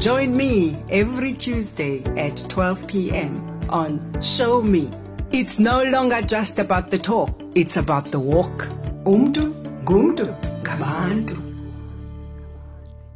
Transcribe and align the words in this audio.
Join 0.00 0.34
me 0.34 0.82
every 0.88 1.34
Tuesday 1.34 2.02
at 2.16 2.42
12 2.48 2.86
p.m. 2.86 3.36
on 3.68 4.00
Show 4.22 4.62
Me. 4.62 4.90
It's 5.30 5.58
no 5.58 5.82
longer 5.82 6.22
just 6.22 6.58
about 6.58 6.90
the 6.90 6.96
talk, 6.98 7.38
it's 7.54 7.76
about 7.76 8.06
the 8.06 8.18
walk. 8.18 8.66
Umdu, 9.04 9.52
gumdu, 9.84 10.34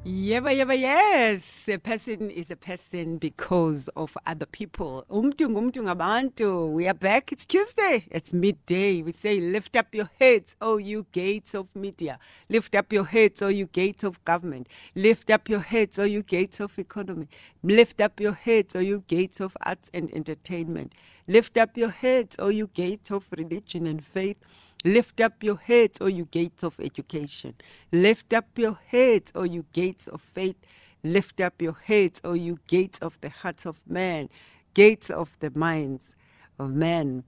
gabantu. 0.04 0.10
Yeba, 0.10 0.52
yeba, 0.52 0.78
yes. 0.78 1.68
A 1.68 1.78
person 1.78 2.30
is 2.30 2.50
a 2.50 2.56
person 2.56 3.18
because 3.18 3.88
of 3.96 4.16
other 4.26 4.46
people. 4.46 5.04
Umtu, 5.10 5.48
umtu, 5.48 5.82
ngabantu. 5.82 6.70
We 6.70 6.86
are 6.88 6.94
back. 6.94 7.32
It's 7.32 7.46
Tuesday. 7.46 8.06
It's 8.10 8.32
midday. 8.32 9.02
We 9.02 9.12
say, 9.12 9.40
lift 9.40 9.76
up 9.76 9.94
your 9.94 10.10
heads, 10.18 10.56
oh 10.60 10.76
you 10.76 11.06
gates 11.12 11.54
of 11.54 11.68
media. 11.74 12.18
Lift 12.48 12.74
up 12.74 12.92
your 12.92 13.04
heads, 13.04 13.42
oh 13.42 13.48
you 13.48 13.66
gates 13.66 14.04
of 14.04 14.22
government. 14.24 14.68
Lift 14.94 15.30
up 15.30 15.48
your 15.48 15.60
heads, 15.60 15.98
oh 15.98 16.04
you 16.04 16.22
gates 16.22 16.60
of 16.60 16.78
economy. 16.78 17.28
Lift 17.62 18.00
up 18.00 18.20
your 18.20 18.32
heads, 18.32 18.76
oh 18.76 18.80
you 18.80 19.04
gates 19.06 19.40
of 19.40 19.56
arts 19.64 19.90
and 19.94 20.12
entertainment. 20.14 20.94
Lift 21.26 21.56
up 21.56 21.76
your 21.76 21.90
heads, 21.90 22.36
oh 22.38 22.48
you 22.48 22.68
gates 22.74 23.10
of 23.10 23.26
religion 23.36 23.86
and 23.86 24.04
faith. 24.04 24.36
Lift 24.84 25.20
up 25.22 25.42
your 25.42 25.56
heads, 25.56 25.98
O 26.02 26.06
you 26.06 26.26
gates 26.26 26.62
of 26.62 26.78
education. 26.78 27.54
Lift 27.90 28.34
up 28.34 28.58
your 28.58 28.78
heads, 28.86 29.32
O 29.34 29.42
you 29.42 29.64
gates 29.72 30.06
of 30.06 30.20
faith. 30.20 30.56
Lift 31.02 31.40
up 31.40 31.62
your 31.62 31.76
heads, 31.84 32.20
O 32.22 32.34
you 32.34 32.58
gates 32.66 32.98
of 32.98 33.18
the 33.22 33.30
hearts 33.30 33.64
of 33.64 33.82
man, 33.88 34.28
gates 34.74 35.08
of 35.08 35.38
the 35.40 35.50
minds 35.54 36.14
of 36.58 36.70
men. 36.72 37.24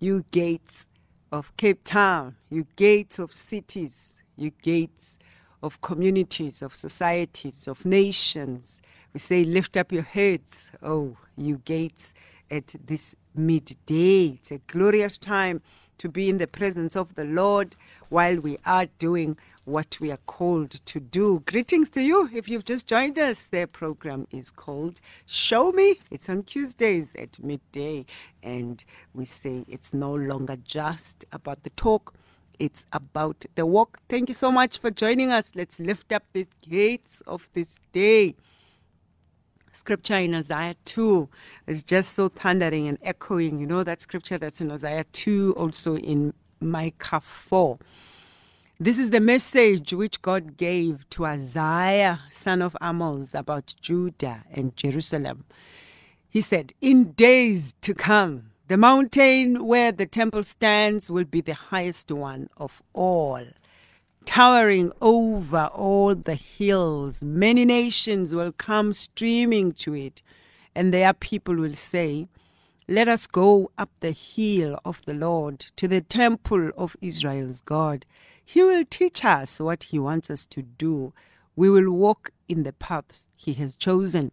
You 0.00 0.24
gates 0.30 0.86
of 1.30 1.54
Cape 1.56 1.84
Town, 1.84 2.36
you 2.50 2.66
gates 2.76 3.18
of 3.18 3.34
cities, 3.34 4.14
you 4.36 4.52
gates 4.62 5.18
of 5.62 5.80
communities, 5.80 6.62
of 6.62 6.74
societies, 6.74 7.68
of 7.68 7.84
nations. 7.84 8.80
We 9.12 9.20
say, 9.20 9.44
lift 9.44 9.76
up 9.76 9.92
your 9.92 10.02
heads, 10.02 10.62
oh, 10.82 11.16
you 11.36 11.60
gates 11.64 12.14
at 12.50 12.74
this 12.86 13.14
midday. 13.34 14.38
It's 14.38 14.50
a 14.50 14.58
glorious 14.66 15.18
time 15.18 15.62
to 15.98 16.08
be 16.08 16.28
in 16.28 16.38
the 16.38 16.46
presence 16.46 16.96
of 16.96 17.14
the 17.14 17.24
Lord 17.24 17.76
while 18.08 18.36
we 18.36 18.58
are 18.64 18.86
doing 18.98 19.36
what 19.64 19.98
we 20.00 20.12
are 20.12 20.20
called 20.26 20.70
to 20.70 21.00
do. 21.00 21.42
Greetings 21.44 21.90
to 21.90 22.00
you. 22.00 22.30
If 22.32 22.48
you've 22.48 22.64
just 22.64 22.86
joined 22.86 23.18
us, 23.18 23.48
their 23.48 23.66
program 23.66 24.28
is 24.30 24.50
called 24.50 25.00
Show 25.26 25.72
Me. 25.72 25.98
It's 26.10 26.28
on 26.28 26.44
Tuesdays 26.44 27.14
at 27.16 27.42
midday. 27.42 28.06
And 28.42 28.84
we 29.12 29.24
say 29.24 29.64
it's 29.68 29.92
no 29.92 30.14
longer 30.14 30.56
just 30.56 31.24
about 31.32 31.64
the 31.64 31.70
talk. 31.70 32.14
It's 32.58 32.86
about 32.92 33.44
the 33.56 33.66
walk. 33.66 33.98
Thank 34.08 34.28
you 34.28 34.34
so 34.34 34.52
much 34.52 34.78
for 34.78 34.90
joining 34.90 35.32
us. 35.32 35.52
Let's 35.56 35.80
lift 35.80 36.12
up 36.12 36.22
the 36.32 36.46
gates 36.62 37.22
of 37.26 37.48
this 37.52 37.76
day 37.92 38.36
scripture 39.76 40.16
in 40.16 40.34
Isaiah 40.34 40.74
2 40.84 41.28
is 41.66 41.82
just 41.82 42.12
so 42.14 42.28
thundering 42.28 42.88
and 42.88 42.98
echoing. 43.02 43.60
You 43.60 43.66
know 43.66 43.84
that 43.84 44.00
scripture 44.00 44.38
that's 44.38 44.60
in 44.60 44.70
Isaiah 44.70 45.04
2, 45.12 45.54
also 45.56 45.96
in 45.96 46.32
Micah 46.60 47.20
4. 47.20 47.78
This 48.80 48.98
is 48.98 49.10
the 49.10 49.20
message 49.20 49.92
which 49.92 50.20
God 50.22 50.56
gave 50.56 51.08
to 51.10 51.26
Isaiah, 51.26 52.20
son 52.30 52.62
of 52.62 52.76
Amos, 52.82 53.34
about 53.34 53.74
Judah 53.80 54.44
and 54.50 54.76
Jerusalem. 54.76 55.44
He 56.28 56.40
said, 56.40 56.72
In 56.80 57.12
days 57.12 57.74
to 57.82 57.94
come, 57.94 58.50
the 58.68 58.76
mountain 58.76 59.66
where 59.66 59.92
the 59.92 60.06
temple 60.06 60.42
stands 60.42 61.10
will 61.10 61.24
be 61.24 61.40
the 61.40 61.54
highest 61.54 62.10
one 62.10 62.48
of 62.56 62.82
all 62.92 63.44
towering 64.26 64.92
over 65.00 65.66
all 65.72 66.14
the 66.14 66.34
hills. 66.34 67.22
Many 67.22 67.64
nations 67.64 68.34
will 68.34 68.52
come 68.52 68.92
streaming 68.92 69.72
to 69.72 69.94
it, 69.94 70.20
and 70.74 70.92
their 70.92 71.14
people 71.14 71.54
will 71.54 71.74
say, 71.74 72.28
Let 72.86 73.08
us 73.08 73.26
go 73.26 73.70
up 73.78 73.88
the 74.00 74.10
hill 74.10 74.78
of 74.84 75.00
the 75.06 75.14
Lord 75.14 75.60
to 75.76 75.88
the 75.88 76.02
temple 76.02 76.70
of 76.76 76.96
Israel's 77.00 77.62
God. 77.62 78.04
He 78.44 78.62
will 78.62 78.84
teach 78.84 79.24
us 79.24 79.58
what 79.58 79.84
he 79.84 79.98
wants 79.98 80.28
us 80.28 80.44
to 80.46 80.62
do. 80.62 81.14
We 81.54 81.70
will 81.70 81.90
walk 81.90 82.30
in 82.48 82.64
the 82.64 82.74
paths 82.74 83.28
he 83.34 83.54
has 83.54 83.76
chosen. 83.76 84.32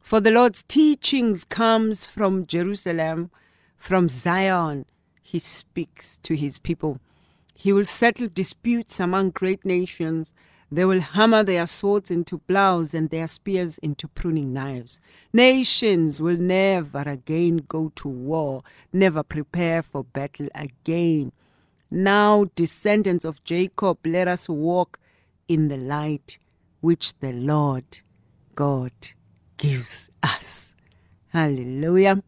For 0.00 0.20
the 0.20 0.30
Lord's 0.30 0.62
teachings 0.62 1.44
comes 1.44 2.06
from 2.06 2.46
Jerusalem, 2.46 3.30
from 3.76 4.08
Zion. 4.08 4.86
He 5.22 5.38
speaks 5.38 6.18
to 6.22 6.34
his 6.34 6.58
people. 6.58 7.00
He 7.56 7.72
will 7.72 7.86
settle 7.86 8.28
disputes 8.28 9.00
among 9.00 9.30
great 9.30 9.64
nations. 9.64 10.34
They 10.70 10.84
will 10.84 11.00
hammer 11.00 11.42
their 11.42 11.66
swords 11.66 12.10
into 12.10 12.38
plows 12.38 12.92
and 12.92 13.08
their 13.08 13.26
spears 13.26 13.78
into 13.78 14.08
pruning 14.08 14.52
knives. 14.52 15.00
Nations 15.32 16.20
will 16.20 16.36
never 16.36 17.00
again 17.00 17.64
go 17.68 17.92
to 17.96 18.08
war, 18.08 18.62
never 18.92 19.22
prepare 19.22 19.82
for 19.82 20.04
battle 20.04 20.48
again. 20.54 21.32
Now, 21.90 22.46
descendants 22.54 23.24
of 23.24 23.42
Jacob, 23.42 23.98
let 24.04 24.28
us 24.28 24.48
walk 24.48 24.98
in 25.48 25.68
the 25.68 25.78
light 25.78 26.38
which 26.80 27.18
the 27.20 27.32
Lord 27.32 28.00
God 28.54 28.92
gives 29.56 30.10
us. 30.22 30.74
Hallelujah. 31.28 32.22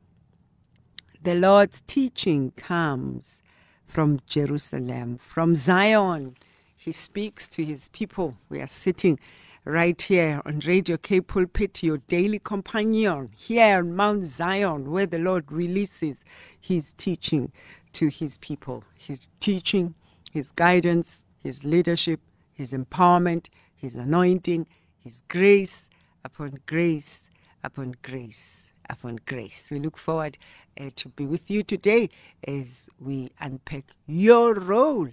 The 1.22 1.34
Lord's 1.34 1.82
teaching 1.86 2.52
comes 2.52 3.42
from 3.88 4.20
Jerusalem, 4.26 5.18
from 5.18 5.54
Zion. 5.56 6.36
He 6.76 6.92
speaks 6.92 7.48
to 7.48 7.64
his 7.64 7.88
people. 7.88 8.36
We 8.48 8.60
are 8.60 8.68
sitting 8.68 9.18
right 9.64 10.00
here 10.00 10.40
on 10.46 10.60
Radio 10.60 10.96
K 10.96 11.20
Pulpit, 11.20 11.82
your 11.82 11.98
daily 11.98 12.38
companion, 12.38 13.30
here 13.36 13.78
on 13.78 13.96
Mount 13.96 14.26
Zion, 14.26 14.90
where 14.90 15.06
the 15.06 15.18
Lord 15.18 15.50
releases 15.50 16.24
his 16.60 16.92
teaching 16.92 17.50
to 17.94 18.08
his 18.08 18.38
people. 18.38 18.84
His 18.94 19.28
teaching, 19.40 19.94
his 20.30 20.52
guidance, 20.52 21.24
his 21.42 21.64
leadership, 21.64 22.20
his 22.52 22.72
empowerment, 22.72 23.46
his 23.74 23.96
anointing, 23.96 24.66
his 24.98 25.22
grace 25.28 25.88
upon 26.24 26.58
grace 26.66 27.30
upon 27.64 27.94
grace 28.02 28.72
upon 28.88 29.18
grace. 29.26 29.68
We 29.70 29.78
look 29.80 29.98
forward 29.98 30.38
uh, 30.80 30.90
to 30.96 31.08
be 31.10 31.26
with 31.26 31.50
you 31.50 31.62
today 31.62 32.10
as 32.46 32.88
we 33.00 33.30
unpack 33.40 33.84
your 34.06 34.54
role 34.54 35.08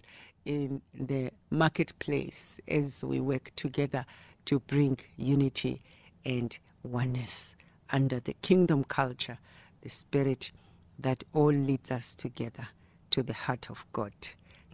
in 0.45 0.81
the 0.93 1.31
marketplace 1.49 2.59
as 2.67 3.03
we 3.03 3.19
work 3.19 3.51
together 3.55 4.05
to 4.45 4.59
bring 4.59 4.99
unity 5.17 5.81
and 6.23 6.57
oneness 6.83 7.55
under 7.91 8.19
the 8.19 8.33
kingdom 8.41 8.83
culture, 8.83 9.39
the 9.81 9.89
spirit 9.89 10.51
that 10.99 11.23
all 11.33 11.51
leads 11.51 11.91
us 11.91 12.15
together 12.15 12.67
to 13.11 13.23
the 13.23 13.33
heart 13.33 13.69
of 13.69 13.85
God. 13.93 14.13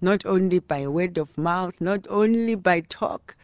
Not 0.01 0.25
only 0.25 0.59
by 0.59 0.87
word 0.87 1.17
of 1.17 1.37
mouth, 1.37 1.79
not 1.79 2.05
only 2.09 2.55
by 2.55 2.81
talk, 2.81 3.35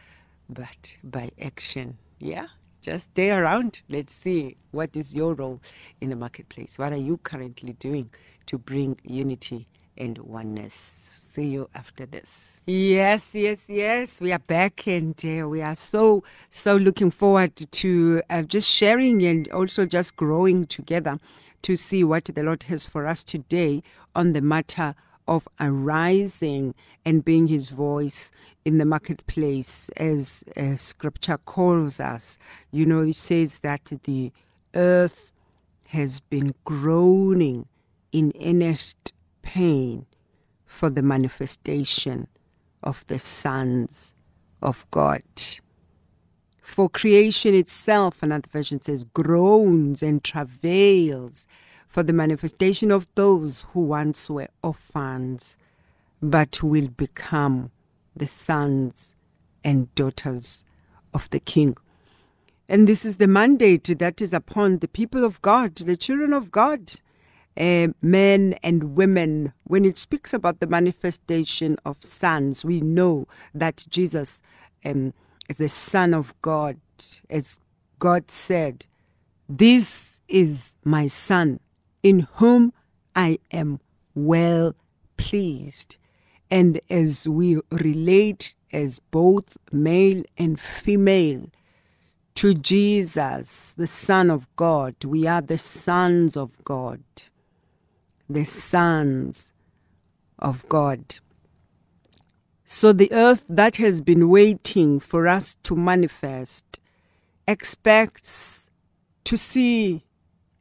but 0.48 0.96
by 1.04 1.30
action. 1.40 1.98
Yeah? 2.18 2.48
Just 2.88 3.06
stay 3.12 3.30
around. 3.30 3.82
Let's 3.90 4.14
see 4.14 4.56
what 4.70 4.96
is 4.96 5.14
your 5.14 5.34
role 5.34 5.60
in 6.00 6.08
the 6.08 6.16
marketplace. 6.16 6.78
What 6.78 6.92
are 6.92 7.04
you 7.08 7.18
currently 7.18 7.74
doing 7.74 8.08
to 8.46 8.56
bring 8.56 8.98
unity 9.04 9.68
and 9.98 10.16
oneness? 10.16 11.10
See 11.14 11.48
you 11.48 11.68
after 11.74 12.06
this. 12.06 12.62
Yes, 12.66 13.34
yes, 13.34 13.64
yes. 13.68 14.20
We 14.22 14.32
are 14.32 14.38
back 14.38 14.86
and 14.86 15.14
uh, 15.22 15.46
we 15.48 15.60
are 15.60 15.74
so, 15.74 16.24
so 16.48 16.76
looking 16.76 17.10
forward 17.10 17.56
to 17.56 18.22
uh, 18.30 18.42
just 18.42 18.70
sharing 18.70 19.22
and 19.22 19.46
also 19.52 19.84
just 19.84 20.16
growing 20.16 20.64
together 20.64 21.18
to 21.62 21.76
see 21.76 22.02
what 22.02 22.24
the 22.24 22.42
Lord 22.42 22.62
has 22.64 22.86
for 22.86 23.06
us 23.06 23.22
today 23.22 23.82
on 24.14 24.32
the 24.32 24.40
matter 24.40 24.94
of 25.28 25.46
arising 25.60 26.74
and 27.04 27.24
being 27.24 27.46
his 27.46 27.68
voice 27.68 28.30
in 28.64 28.78
the 28.78 28.84
marketplace, 28.84 29.90
as, 29.96 30.42
as 30.56 30.82
scripture 30.82 31.38
calls 31.38 32.00
us. 32.00 32.38
You 32.72 32.86
know, 32.86 33.02
it 33.02 33.16
says 33.16 33.60
that 33.60 33.92
the 34.04 34.32
earth 34.74 35.30
has 35.88 36.20
been 36.20 36.54
groaning 36.64 37.66
in 38.10 38.32
earnest 38.42 39.12
pain 39.42 40.06
for 40.66 40.90
the 40.90 41.02
manifestation 41.02 42.26
of 42.82 43.06
the 43.06 43.18
sons 43.18 44.14
of 44.62 44.86
God. 44.90 45.22
For 46.62 46.88
creation 46.88 47.54
itself, 47.54 48.22
another 48.22 48.48
version 48.50 48.80
says, 48.80 49.04
groans 49.04 50.02
and 50.02 50.22
travails 50.22 51.46
for 51.88 52.02
the 52.02 52.12
manifestation 52.12 52.90
of 52.90 53.06
those 53.14 53.64
who 53.72 53.80
once 53.80 54.28
were 54.30 54.48
orphans, 54.62 55.56
but 56.22 56.62
will 56.62 56.88
become 56.88 57.70
the 58.14 58.26
sons 58.26 59.14
and 59.64 59.92
daughters 59.94 60.64
of 61.14 61.28
the 61.30 61.40
King. 61.40 61.76
And 62.68 62.86
this 62.86 63.04
is 63.04 63.16
the 63.16 63.26
mandate 63.26 63.98
that 63.98 64.20
is 64.20 64.34
upon 64.34 64.78
the 64.78 64.88
people 64.88 65.24
of 65.24 65.40
God, 65.40 65.76
the 65.76 65.96
children 65.96 66.34
of 66.34 66.50
God, 66.50 67.00
uh, 67.56 67.88
men 68.02 68.56
and 68.62 68.94
women. 68.94 69.54
When 69.64 69.86
it 69.86 69.96
speaks 69.96 70.34
about 70.34 70.60
the 70.60 70.66
manifestation 70.66 71.78
of 71.86 71.96
sons, 71.96 72.64
we 72.64 72.82
know 72.82 73.26
that 73.54 73.86
Jesus 73.88 74.42
um, 74.84 75.14
is 75.48 75.56
the 75.56 75.68
Son 75.68 76.12
of 76.12 76.34
God. 76.42 76.78
As 77.30 77.58
God 77.98 78.30
said, 78.30 78.84
This 79.48 80.20
is 80.28 80.74
my 80.84 81.08
Son, 81.08 81.60
in 82.08 82.20
whom 82.36 82.72
I 83.14 83.38
am 83.50 83.80
well 84.14 84.74
pleased. 85.18 85.96
And 86.50 86.80
as 86.88 87.28
we 87.28 87.60
relate 87.70 88.54
as 88.72 88.98
both 88.98 89.58
male 89.70 90.22
and 90.38 90.58
female, 90.58 91.46
to 92.38 92.54
Jesus, 92.54 93.74
the 93.76 93.88
Son 93.88 94.30
of 94.30 94.46
God. 94.54 94.94
We 95.04 95.26
are 95.26 95.40
the 95.40 95.58
sons 95.58 96.36
of 96.36 96.56
God. 96.62 97.02
The 98.30 98.44
sons 98.44 99.52
of 100.38 100.64
God. 100.68 101.16
So 102.64 102.92
the 102.92 103.10
earth 103.10 103.44
that 103.48 103.74
has 103.76 104.02
been 104.02 104.28
waiting 104.28 105.00
for 105.00 105.26
us 105.26 105.56
to 105.64 105.74
manifest 105.74 106.78
expects 107.48 108.70
to 109.24 109.36
see, 109.36 110.04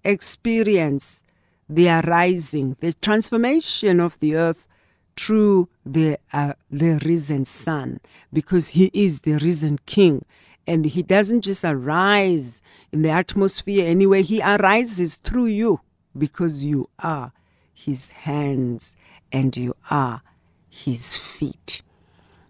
experience 0.03 1.21
the 1.69 1.89
arising, 1.89 2.77
the 2.79 2.93
transformation 2.93 3.99
of 3.99 4.19
the 4.19 4.35
earth 4.35 4.67
through 5.15 5.67
the 5.85 6.17
uh, 6.31 6.53
the 6.69 6.99
risen 7.03 7.45
sun, 7.45 7.99
because 8.31 8.69
He 8.69 8.91
is 8.93 9.21
the 9.21 9.37
risen 9.37 9.79
King 9.85 10.23
and 10.67 10.85
he 10.85 11.01
doesn't 11.01 11.41
just 11.41 11.63
arise 11.63 12.61
in 12.91 13.01
the 13.01 13.09
atmosphere 13.09 13.87
anyway, 13.87 14.21
he 14.21 14.41
arises 14.41 15.15
through 15.15 15.45
you 15.45 15.79
because 16.15 16.63
you 16.63 16.89
are 16.99 17.31
his 17.73 18.09
hands 18.09 18.95
and 19.31 19.55
you 19.55 19.75
are 19.89 20.21
his 20.69 21.15
feet. 21.15 21.81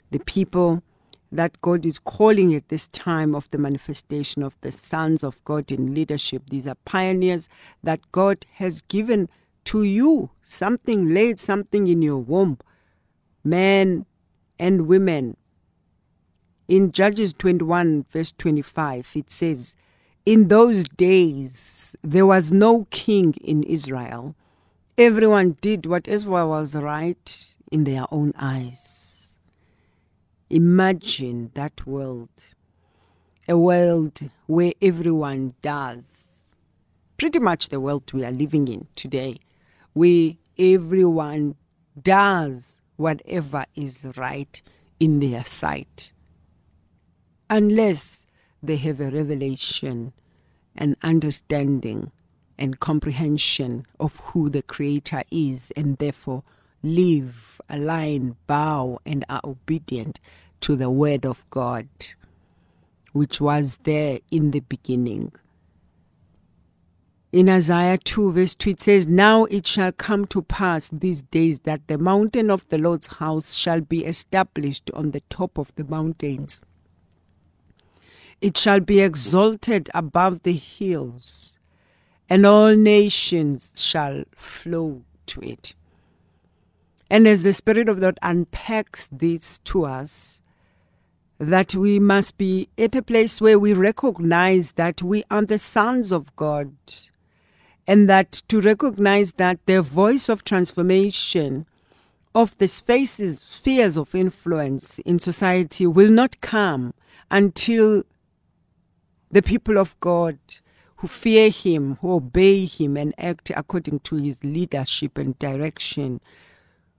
The 0.09 0.19
people 0.19 0.81
that 1.31 1.62
God 1.62 1.85
is 1.85 2.00
calling 2.00 2.56
at 2.56 2.69
this 2.69 2.88
time 2.89 3.35
of 3.35 3.50
the 3.51 3.57
manifestation 3.57 4.44
of 4.44 4.57
the 4.62 4.71
sons 4.71 5.24
of 5.24 5.44
God 5.44 5.71
in 5.71 5.94
leadership, 5.94 6.44
these 6.50 6.68
are 6.68 6.75
pioneers 6.85 7.50
that 7.83 8.00
God 8.12 8.45
has 8.56 8.81
given 8.83 9.29
to 9.65 9.83
you, 9.83 10.29
something 10.44 11.13
laid 11.13 11.39
something 11.39 11.88
in 11.88 12.01
your 12.01 12.18
womb. 12.18 12.57
Men 13.44 14.06
and 14.57 14.88
women 14.88 15.35
in 16.68 16.91
Judges 16.91 17.33
21, 17.33 18.06
verse 18.12 18.33
25, 18.38 19.12
it 19.15 19.31
says, 19.31 19.75
In 20.25 20.50
those 20.50 20.88
days 20.89 21.95
there 22.03 22.25
was 22.25 22.51
no 22.51 22.88
king 22.89 23.33
in 23.41 23.63
Israel. 23.63 24.35
Everyone 24.97 25.57
did 25.62 25.85
whatever 25.85 26.45
was 26.45 26.75
right 26.75 27.56
in 27.71 27.85
their 27.85 28.06
own 28.12 28.33
eyes. 28.38 28.96
Imagine 30.49 31.51
that 31.53 31.85
world. 31.85 32.29
A 33.47 33.57
world 33.57 34.19
where 34.45 34.73
everyone 34.81 35.53
does. 35.61 36.49
Pretty 37.17 37.39
much 37.39 37.69
the 37.69 37.79
world 37.79 38.11
we 38.13 38.23
are 38.23 38.31
living 38.31 38.67
in 38.67 38.88
today, 38.95 39.38
where 39.94 40.31
everyone 40.57 41.55
does 42.01 42.79
whatever 42.95 43.65
is 43.75 44.05
right 44.15 44.61
in 44.99 45.19
their 45.19 45.44
sight 45.45 46.13
unless 47.50 48.25
they 48.61 48.75
have 48.77 49.00
a 49.00 49.09
revelation, 49.09 50.13
an 50.75 50.95
understanding, 51.01 52.11
and 52.57 52.79
comprehension 52.79 53.85
of 54.00 54.17
who 54.17 54.50
the 54.50 54.61
Creator 54.61 55.23
is, 55.31 55.71
and 55.75 55.97
therefore 55.97 56.43
live, 56.95 57.62
align, 57.69 58.36
bow, 58.48 59.00
and 59.06 59.25
are 59.30 59.42
obedient 59.44 60.19
to 60.62 60.75
the 60.75 60.89
Word 60.89 61.25
of 61.25 61.48
God, 61.50 61.88
which 63.13 63.39
was 63.39 63.78
there 63.84 64.19
in 64.31 64.51
the 64.51 64.62
beginning. 64.62 65.31
In 67.31 67.50
Isaiah 67.50 67.98
2, 67.98 68.31
verse 68.31 68.56
2, 68.56 68.69
it 68.72 68.81
says, 68.81 69.07
Now 69.07 69.45
it 69.45 69.68
shall 69.68 69.92
come 69.92 70.25
to 70.28 70.42
pass 70.42 70.89
these 70.89 71.22
days 71.24 71.60
that 71.62 71.88
the 71.88 71.98
mountain 71.98 72.50
of 72.50 72.68
the 72.69 72.78
Lord's 72.78 73.07
house 73.07 73.56
shall 73.56 73.81
be 73.81 74.06
established 74.06 74.89
on 74.94 75.12
the 75.12 75.22
top 75.30 75.57
of 75.57 75.75
the 75.75 75.84
mountains 75.84 76.62
it 78.39 78.56
shall 78.57 78.80
be 78.80 79.00
exalted 79.00 79.89
above 79.94 80.44
the 80.44 80.54
hills, 80.54 81.57
and 82.30 82.45
all 82.45 82.75
nations 82.75 83.74
shall 83.75 84.25
flow 84.36 85.04
to 85.25 85.42
it. 85.42 85.74
And 87.09 87.27
as 87.27 87.44
the 87.44 87.54
Spirit 87.54 87.88
of 87.89 88.00
God 88.01 88.19
unpacks 88.21 89.07
this 89.12 89.59
to 89.59 89.86
us, 89.86 90.42
that 91.39 91.75
we 91.75 92.00
must 92.00 92.38
be 92.38 92.68
at 92.77 92.95
a 92.95 93.01
place 93.01 93.39
where 93.39 93.59
we 93.59 93.74
recognize 93.74 94.74
that 94.74 95.01
we 95.01 95.24
are 95.30 95.44
the 95.44 95.57
sons 95.57 96.12
of 96.12 96.36
God, 96.36 96.74
and 97.86 98.09
that 98.09 98.31
to 98.50 98.59
recognize 98.59 99.33
that 99.33 99.59
the 99.65 99.81
voice 99.81 100.30
of 100.30 100.44
transformation 100.44 101.65
of 102.36 102.57
the 102.57 102.68
spaces, 102.68 103.39
spheres 103.39 103.98
of 103.98 104.13
influence 104.13 105.00
in 105.00 105.19
society 105.19 105.88
will 105.88 106.10
not 106.10 106.42
come 106.42 106.94
until 107.31 108.03
the 109.31 109.42
people 109.42 109.77
of 109.77 110.00
God 110.00 110.38
who 110.98 111.07
fear 111.07 111.50
Him, 111.50 111.98
who 112.01 112.13
obey 112.13 112.65
Him, 112.65 112.98
and 112.98 113.13
act 113.18 113.51
according 113.56 114.00
to 114.01 114.15
His 114.15 114.44
leadership 114.44 115.18
and 115.18 115.38
direction, 115.39 116.19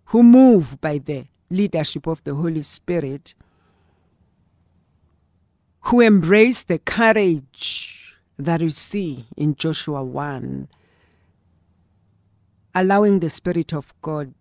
who 0.08 0.22
move 0.22 0.81
by 0.81 0.99
the 0.99 1.26
leadership 1.50 2.06
of 2.06 2.25
the 2.25 2.34
Holy 2.34 2.62
Spirit, 2.62 3.34
who 5.82 6.00
embrace 6.00 6.64
the 6.64 6.78
courage 6.78 8.14
that 8.38 8.60
you 8.60 8.70
see 8.70 9.26
in 9.37 9.55
Joshua 9.55 10.02
1, 10.02 10.69
allowing 12.75 13.21
the 13.21 13.28
Spirit 13.28 13.75
of 13.75 13.92
God 14.00 14.32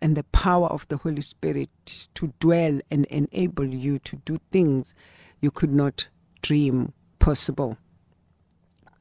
and 0.00 0.16
the 0.16 0.22
power 0.24 0.68
of 0.68 0.86
the 0.88 0.98
Holy 0.98 1.22
Spirit 1.22 2.08
to 2.14 2.32
dwell 2.38 2.80
and 2.90 3.04
enable 3.06 3.66
you 3.66 3.98
to 4.00 4.16
do 4.24 4.38
things 4.52 4.94
you 5.40 5.50
could 5.50 5.72
not 5.72 6.06
dream 6.42 6.92
possible. 7.18 7.78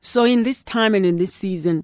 So, 0.02 0.24
in 0.24 0.42
this 0.42 0.64
time 0.64 0.96
and 0.96 1.06
in 1.06 1.18
this 1.18 1.34
season, 1.34 1.84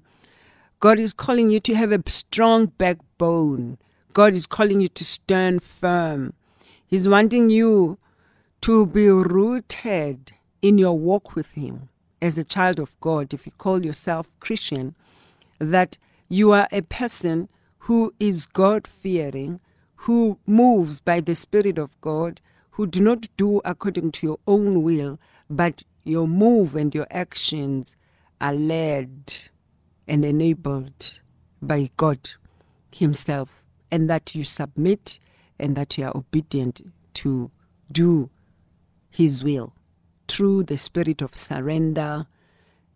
God 0.80 0.98
is 0.98 1.12
calling 1.12 1.50
you 1.50 1.60
to 1.60 1.74
have 1.74 1.92
a 1.92 2.02
strong 2.08 2.66
backbone. 2.66 3.78
God 4.12 4.34
is 4.34 4.46
calling 4.46 4.80
you 4.80 4.88
to 4.88 5.04
stand 5.04 5.62
firm. 5.62 6.34
He's 6.86 7.08
wanting 7.08 7.50
you 7.50 7.98
to 8.62 8.86
be 8.86 9.08
rooted 9.08 10.32
in 10.60 10.78
your 10.78 10.98
walk 10.98 11.34
with 11.34 11.50
Him 11.50 11.88
as 12.20 12.38
a 12.38 12.44
child 12.44 12.78
of 12.78 12.98
God. 13.00 13.32
If 13.32 13.46
you 13.46 13.52
call 13.58 13.84
yourself 13.84 14.30
Christian, 14.40 14.94
that 15.58 15.96
you 16.28 16.52
are 16.52 16.68
a 16.70 16.82
person 16.82 17.48
who 17.80 18.14
is 18.20 18.46
God 18.46 18.86
fearing, 18.86 19.60
who 19.96 20.38
moves 20.46 21.00
by 21.00 21.20
the 21.20 21.34
Spirit 21.34 21.78
of 21.78 22.00
God, 22.00 22.40
who 22.72 22.86
do 22.86 23.00
not 23.00 23.28
do 23.36 23.60
according 23.64 24.12
to 24.12 24.26
your 24.26 24.38
own 24.46 24.82
will, 24.82 25.18
but 25.50 25.82
your 26.04 26.28
move 26.28 26.74
and 26.76 26.94
your 26.94 27.06
actions 27.10 27.96
are 28.40 28.54
led 28.54 29.34
and 30.06 30.24
enabled 30.24 31.20
by 31.60 31.90
God 31.96 32.30
Himself, 32.92 33.61
and 33.92 34.10
that 34.10 34.34
you 34.34 34.42
submit 34.42 35.20
and 35.60 35.76
that 35.76 35.96
you 35.96 36.06
are 36.06 36.16
obedient 36.16 36.80
to 37.14 37.52
do 37.92 38.30
His 39.10 39.44
will 39.44 39.74
through 40.26 40.64
the 40.64 40.76
spirit 40.76 41.22
of 41.22 41.36
surrender 41.36 42.26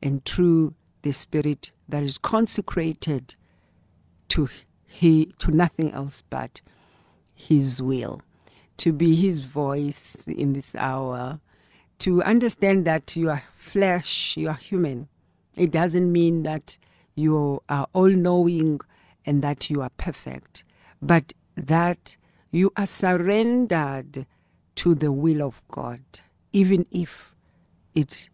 and 0.02 0.24
through 0.24 0.74
the 1.02 1.12
spirit 1.12 1.70
that 1.88 2.02
is 2.02 2.18
consecrated 2.18 3.34
to 4.28 4.48
he 4.86 5.26
to 5.38 5.50
nothing 5.50 5.92
else 5.92 6.24
but 6.30 6.62
his 7.34 7.82
will. 7.82 8.22
To 8.78 8.92
be 8.92 9.14
his 9.14 9.44
voice 9.44 10.26
in 10.26 10.52
this 10.54 10.74
hour. 10.74 11.40
To 12.00 12.22
understand 12.22 12.86
that 12.86 13.16
you 13.16 13.30
are 13.30 13.44
flesh, 13.56 14.36
you 14.36 14.48
are 14.48 14.54
human. 14.54 15.08
It 15.54 15.70
doesn't 15.70 16.10
mean 16.10 16.42
that 16.42 16.76
you 17.14 17.62
are 17.68 17.86
all 17.92 18.08
knowing 18.08 18.80
and 19.24 19.42
that 19.42 19.70
you 19.70 19.80
are 19.82 19.90
perfect, 19.96 20.64
but 21.06 21.32
that 21.56 22.16
you 22.50 22.72
are 22.76 22.86
surrendered 22.86 24.26
to 24.74 24.94
the 24.94 25.12
will 25.12 25.42
of 25.42 25.62
God, 25.68 26.02
even 26.52 26.86
if 26.90 27.34
it, 27.94 28.28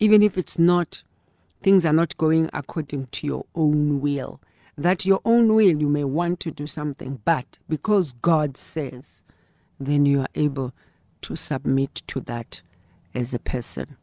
even 0.00 0.22
if 0.22 0.36
it's 0.36 0.58
not, 0.58 1.02
things 1.62 1.84
are 1.84 1.92
not 1.92 2.16
going 2.16 2.50
according 2.52 3.06
to 3.12 3.26
your 3.26 3.46
own 3.54 4.00
will. 4.00 4.40
That 4.76 5.06
your 5.06 5.20
own 5.24 5.54
will, 5.54 5.80
you 5.80 5.88
may 5.88 6.04
want 6.04 6.40
to 6.40 6.50
do 6.50 6.66
something, 6.66 7.20
but 7.24 7.58
because 7.68 8.12
God 8.12 8.56
says, 8.56 9.22
then 9.78 10.04
you 10.06 10.20
are 10.22 10.28
able 10.34 10.72
to 11.22 11.36
submit 11.36 12.02
to 12.08 12.20
that 12.20 12.62
as 13.14 13.32
a 13.32 13.38
person. 13.38 13.96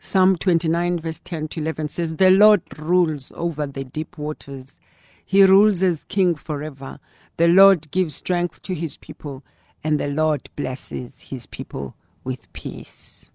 Psalm 0.00 0.36
29, 0.36 1.00
verse 1.00 1.20
10 1.20 1.48
to 1.48 1.60
11 1.60 1.88
says, 1.88 2.16
The 2.16 2.30
Lord 2.30 2.62
rules 2.78 3.32
over 3.34 3.66
the 3.66 3.82
deep 3.82 4.16
waters. 4.16 4.78
He 5.24 5.42
rules 5.42 5.82
as 5.82 6.04
king 6.04 6.36
forever. 6.36 7.00
The 7.36 7.48
Lord 7.48 7.90
gives 7.90 8.14
strength 8.14 8.62
to 8.62 8.74
his 8.74 8.96
people, 8.96 9.42
and 9.82 9.98
the 9.98 10.06
Lord 10.06 10.48
blesses 10.54 11.22
his 11.22 11.46
people 11.46 11.94
with 12.22 12.52
peace. 12.52 13.32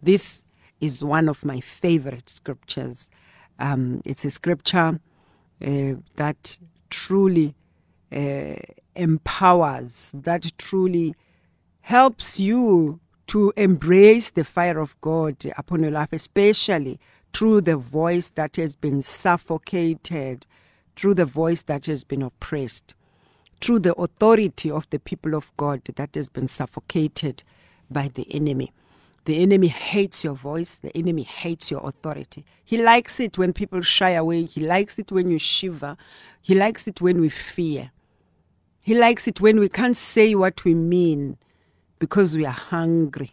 This 0.00 0.44
is 0.80 1.02
one 1.02 1.28
of 1.28 1.44
my 1.44 1.60
favorite 1.60 2.28
scriptures. 2.28 3.08
Um, 3.58 4.00
it's 4.04 4.24
a 4.24 4.30
scripture 4.30 5.00
uh, 5.64 5.94
that 6.14 6.58
truly 6.88 7.54
uh, 8.14 8.54
empowers, 8.94 10.12
that 10.14 10.52
truly 10.56 11.14
helps 11.80 12.38
you 12.38 13.00
to 13.28 13.52
embrace 13.56 14.30
the 14.30 14.44
fire 14.44 14.78
of 14.78 15.00
God 15.00 15.36
upon 15.56 15.82
your 15.82 15.90
life, 15.90 16.12
especially 16.12 17.00
through 17.32 17.62
the 17.62 17.76
voice 17.76 18.30
that 18.30 18.56
has 18.56 18.76
been 18.76 19.02
suffocated, 19.02 20.46
through 20.94 21.14
the 21.14 21.24
voice 21.24 21.62
that 21.64 21.86
has 21.86 22.04
been 22.04 22.22
oppressed, 22.22 22.94
through 23.60 23.80
the 23.80 23.94
authority 23.94 24.70
of 24.70 24.88
the 24.90 24.98
people 24.98 25.34
of 25.34 25.50
God 25.56 25.82
that 25.96 26.14
has 26.14 26.28
been 26.28 26.48
suffocated 26.48 27.42
by 27.90 28.08
the 28.14 28.32
enemy. 28.34 28.72
The 29.26 29.42
enemy 29.42 29.68
hates 29.68 30.22
your 30.22 30.34
voice. 30.34 30.78
The 30.78 30.96
enemy 30.96 31.24
hates 31.24 31.68
your 31.68 31.86
authority. 31.86 32.44
He 32.64 32.80
likes 32.80 33.18
it 33.18 33.36
when 33.36 33.52
people 33.52 33.80
shy 33.80 34.10
away. 34.10 34.44
He 34.44 34.60
likes 34.60 35.00
it 35.00 35.10
when 35.10 35.30
you 35.30 35.38
shiver. 35.38 35.96
He 36.40 36.54
likes 36.54 36.86
it 36.86 37.00
when 37.00 37.20
we 37.20 37.28
fear. 37.28 37.90
He 38.80 38.94
likes 38.94 39.26
it 39.26 39.40
when 39.40 39.58
we 39.58 39.68
can't 39.68 39.96
say 39.96 40.36
what 40.36 40.64
we 40.64 40.74
mean 40.74 41.38
because 41.98 42.36
we 42.36 42.44
are 42.44 42.52
hungry. 42.52 43.32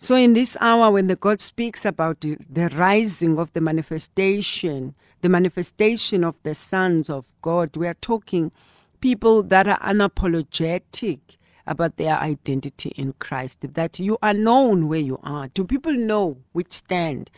So, 0.00 0.14
in 0.14 0.32
this 0.32 0.56
hour, 0.60 0.92
when 0.92 1.08
the 1.08 1.16
God 1.16 1.40
speaks 1.40 1.84
about 1.84 2.20
the, 2.20 2.36
rising 2.68 3.36
of 3.36 3.52
the 3.52 3.60
manifestation, 3.60 4.94
the 5.22 5.28
manifestation 5.28 6.22
of 6.22 6.40
the 6.44 6.54
sons 6.54 7.10
of 7.10 7.32
God, 7.42 7.76
we 7.76 7.88
are 7.88 7.94
talking 7.94 8.52
people 9.00 9.42
that 9.42 9.66
are 9.66 9.80
unapologetic 9.80 11.18
about 11.66 11.96
their 11.96 12.16
identity 12.16 12.90
in 12.90 13.14
Christ, 13.14 13.58
that 13.74 13.98
you 13.98 14.18
are 14.22 14.34
known 14.34 14.86
where 14.86 15.00
you 15.00 15.18
are. 15.24 15.48
Do 15.48 15.64
people 15.64 15.92
know 15.92 16.38
which 16.52 16.72
stand 16.72 17.30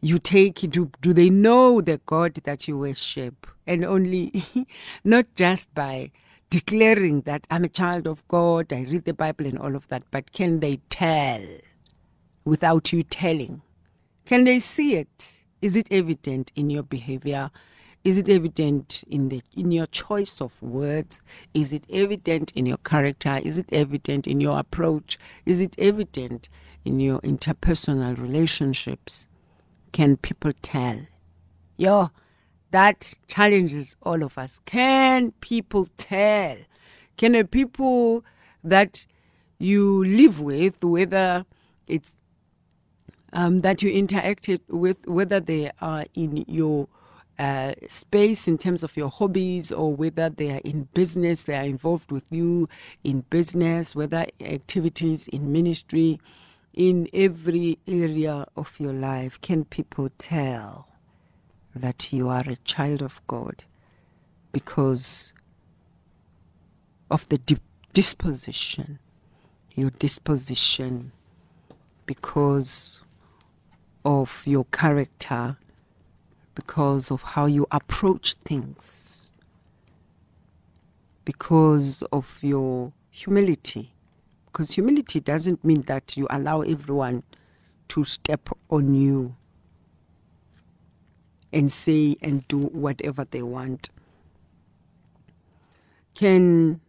you 0.00 0.18
take? 0.18 0.56
Do, 0.68 0.90
do 1.00 1.12
they 1.12 1.30
know 1.30 1.80
the 1.80 2.00
God 2.06 2.40
that 2.44 2.66
you 2.66 2.76
worship? 2.76 3.46
And 3.66 3.84
only, 3.84 4.44
not 5.04 5.26
just 5.36 5.72
by 5.74 6.10
declaring 6.52 7.22
that 7.22 7.46
I'm 7.50 7.64
a 7.64 7.68
child 7.68 8.06
of 8.06 8.28
God, 8.28 8.74
I 8.74 8.82
read 8.82 9.06
the 9.06 9.14
Bible 9.14 9.46
and 9.46 9.58
all 9.58 9.74
of 9.74 9.88
that, 9.88 10.02
but 10.10 10.32
can 10.34 10.60
they 10.60 10.80
tell 10.90 11.42
without 12.44 12.92
you 12.92 13.02
telling? 13.02 13.62
Can 14.26 14.44
they 14.44 14.60
see 14.60 14.96
it? 14.96 15.44
Is 15.62 15.76
it 15.76 15.88
evident 15.90 16.52
in 16.54 16.68
your 16.68 16.82
behavior? 16.82 17.50
Is 18.04 18.18
it 18.18 18.28
evident 18.28 19.02
in 19.08 19.30
the 19.30 19.40
in 19.56 19.72
your 19.72 19.86
choice 19.86 20.42
of 20.42 20.60
words? 20.60 21.22
Is 21.54 21.72
it 21.72 21.84
evident 21.88 22.52
in 22.54 22.66
your 22.66 22.76
character? 22.84 23.40
Is 23.42 23.56
it 23.56 23.70
evident 23.72 24.26
in 24.26 24.38
your 24.42 24.58
approach? 24.58 25.18
Is 25.46 25.58
it 25.58 25.74
evident 25.78 26.50
in 26.84 27.00
your 27.00 27.20
interpersonal 27.20 28.20
relationships? 28.20 29.26
Can 29.92 30.18
people 30.18 30.52
tell? 30.60 31.00
Yo, 31.78 32.10
that 32.72 33.14
challenges 33.28 33.96
all 34.02 34.22
of 34.22 34.36
us. 34.38 34.60
Can 34.66 35.32
people 35.40 35.88
tell? 35.96 36.56
Can 37.16 37.32
the 37.32 37.44
people 37.44 38.24
that 38.64 39.06
you 39.58 40.04
live 40.04 40.40
with, 40.40 40.82
whether 40.82 41.46
it's 41.86 42.16
um, 43.32 43.60
that 43.60 43.82
you 43.82 43.90
interacted 43.92 44.60
with, 44.68 44.98
whether 45.06 45.40
they 45.40 45.70
are 45.80 46.06
in 46.14 46.44
your 46.48 46.88
uh, 47.38 47.72
space 47.88 48.46
in 48.46 48.58
terms 48.58 48.82
of 48.82 48.96
your 48.96 49.08
hobbies 49.08 49.72
or 49.72 49.94
whether 49.94 50.28
they 50.28 50.50
are 50.50 50.60
in 50.64 50.88
business, 50.94 51.44
they 51.44 51.56
are 51.56 51.64
involved 51.64 52.12
with 52.12 52.24
you 52.30 52.68
in 53.04 53.22
business, 53.30 53.94
whether 53.94 54.26
activities 54.40 55.28
in 55.28 55.50
ministry, 55.52 56.20
in 56.74 57.08
every 57.12 57.78
area 57.86 58.46
of 58.56 58.78
your 58.80 58.92
life, 58.92 59.40
can 59.40 59.64
people 59.64 60.10
tell? 60.18 60.91
That 61.74 62.12
you 62.12 62.28
are 62.28 62.44
a 62.46 62.56
child 62.56 63.02
of 63.02 63.20
God 63.26 63.64
because 64.52 65.32
of 67.10 67.28
the 67.28 67.38
di- 67.38 67.58
disposition, 67.92 68.98
your 69.74 69.90
disposition, 69.90 71.12
because 72.06 73.00
of 74.04 74.42
your 74.46 74.64
character, 74.66 75.56
because 76.54 77.10
of 77.10 77.22
how 77.22 77.46
you 77.46 77.66
approach 77.70 78.34
things, 78.44 79.30
because 81.24 82.02
of 82.12 82.40
your 82.42 82.92
humility. 83.10 83.92
Because 84.46 84.72
humility 84.72 85.20
doesn't 85.20 85.64
mean 85.64 85.82
that 85.82 86.16
you 86.16 86.26
allow 86.28 86.60
everyone 86.60 87.22
to 87.88 88.04
step 88.04 88.50
on 88.68 88.94
you 88.94 89.36
and 91.52 91.70
say 91.70 92.16
and 92.22 92.46
do 92.48 92.58
whatever 92.58 93.26
they 93.30 93.42
want. 93.42 93.90
Can 96.14 96.80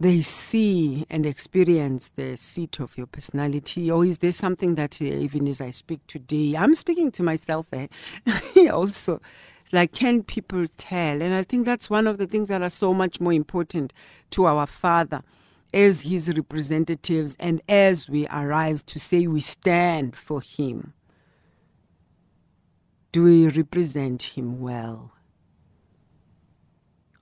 they 0.00 0.20
see 0.20 1.06
and 1.08 1.24
experience 1.24 2.10
the 2.10 2.36
seat 2.36 2.80
of 2.80 2.96
your 2.98 3.06
personality? 3.06 3.90
Or 3.90 4.04
is 4.04 4.18
there 4.18 4.32
something 4.32 4.74
that, 4.74 5.00
uh, 5.00 5.04
even 5.04 5.46
as 5.48 5.60
I 5.60 5.70
speak 5.70 6.06
today, 6.06 6.56
I'm 6.56 6.74
speaking 6.74 7.10
to 7.12 7.22
myself 7.22 7.66
eh? 7.72 7.86
also? 8.70 9.20
Like, 9.70 9.92
can 9.92 10.22
people 10.22 10.66
tell? 10.76 11.22
And 11.22 11.32
I 11.32 11.44
think 11.44 11.64
that's 11.64 11.88
one 11.88 12.06
of 12.06 12.18
the 12.18 12.26
things 12.26 12.48
that 12.48 12.62
are 12.62 12.70
so 12.70 12.92
much 12.92 13.20
more 13.20 13.32
important 13.32 13.92
to 14.30 14.44
our 14.44 14.66
Father 14.66 15.22
as 15.72 16.02
His 16.02 16.28
representatives 16.28 17.36
and 17.38 17.62
as 17.68 18.10
we 18.10 18.26
arise 18.26 18.82
to 18.82 18.98
say 18.98 19.26
we 19.26 19.40
stand 19.40 20.14
for 20.16 20.42
Him 20.42 20.92
do 23.12 23.24
we 23.24 23.46
represent 23.48 24.22
him 24.22 24.60
well? 24.60 25.12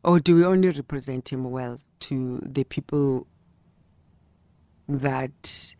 Or 0.05 0.21
do 0.21 0.37
we 0.37 0.45
only 0.45 0.71
represent 0.71 1.31
him 1.31 1.51
well 1.51 1.81
to 2.01 2.41
the 2.43 2.65
people 2.65 3.27
that 4.89 5.75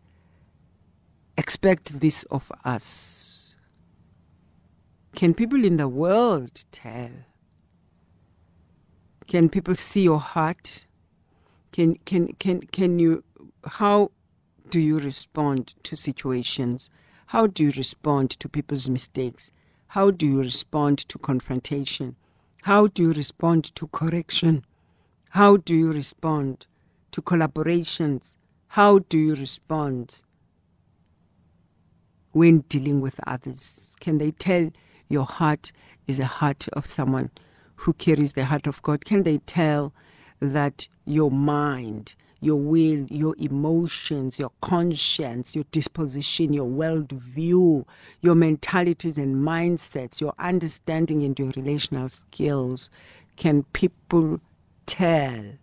expect 1.37 2.01
this 2.01 2.23
of 2.23 2.51
us? 2.65 3.55
Can 5.15 5.33
people 5.33 5.63
in 5.63 5.77
the 5.77 5.87
world 5.87 6.65
tell? 6.71 7.11
Can 9.27 9.49
people 9.49 9.75
see 9.75 10.03
your 10.03 10.19
heart? 10.19 10.87
Can 11.71 11.95
can 12.05 12.33
can 12.33 12.61
can 12.61 12.99
you 12.99 13.23
how 13.65 14.11
do 14.69 14.79
you 14.79 14.99
respond 14.99 15.73
to 15.83 15.95
situations? 15.95 16.89
How 17.27 17.47
do 17.47 17.63
you 17.63 17.71
respond 17.71 18.31
to 18.31 18.49
people's 18.49 18.89
mistakes? 18.89 19.51
How 19.91 20.09
do 20.09 20.25
you 20.25 20.39
respond 20.39 20.99
to 21.09 21.19
confrontation? 21.19 22.15
How 22.61 22.87
do 22.87 23.01
you 23.01 23.11
respond 23.11 23.75
to 23.75 23.87
correction? 23.87 24.63
How 25.31 25.57
do 25.57 25.75
you 25.75 25.91
respond 25.91 26.65
to 27.11 27.21
collaborations? 27.21 28.37
How 28.67 28.99
do 28.99 29.17
you 29.17 29.35
respond 29.35 30.23
when 32.31 32.59
dealing 32.69 33.01
with 33.01 33.19
others? 33.27 33.97
Can 33.99 34.17
they 34.17 34.31
tell 34.31 34.71
your 35.09 35.25
heart 35.25 35.73
is 36.07 36.21
a 36.21 36.25
heart 36.25 36.69
of 36.71 36.85
someone 36.85 37.29
who 37.75 37.91
carries 37.91 38.31
the 38.31 38.45
heart 38.45 38.67
of 38.67 38.81
God? 38.83 39.03
Can 39.03 39.23
they 39.23 39.39
tell 39.39 39.93
that 40.39 40.87
your 41.03 41.31
mind 41.31 42.15
your 42.41 42.55
will, 42.55 43.05
your 43.09 43.35
emotions, 43.37 44.39
your 44.39 44.51
conscience, 44.61 45.55
your 45.55 45.63
disposition, 45.71 46.51
your 46.51 46.67
worldview, 46.67 47.85
your 48.19 48.33
mentalities 48.33 49.17
and 49.17 49.35
mindsets, 49.35 50.19
your 50.19 50.33
understanding 50.39 51.21
and 51.21 51.37
your 51.37 51.51
relational 51.55 52.09
skills. 52.09 52.89
Can 53.37 53.63
people 53.73 54.41
tell 54.87 55.53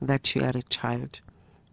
that 0.00 0.34
you 0.34 0.42
are 0.42 0.56
a 0.56 0.62
child 0.62 1.20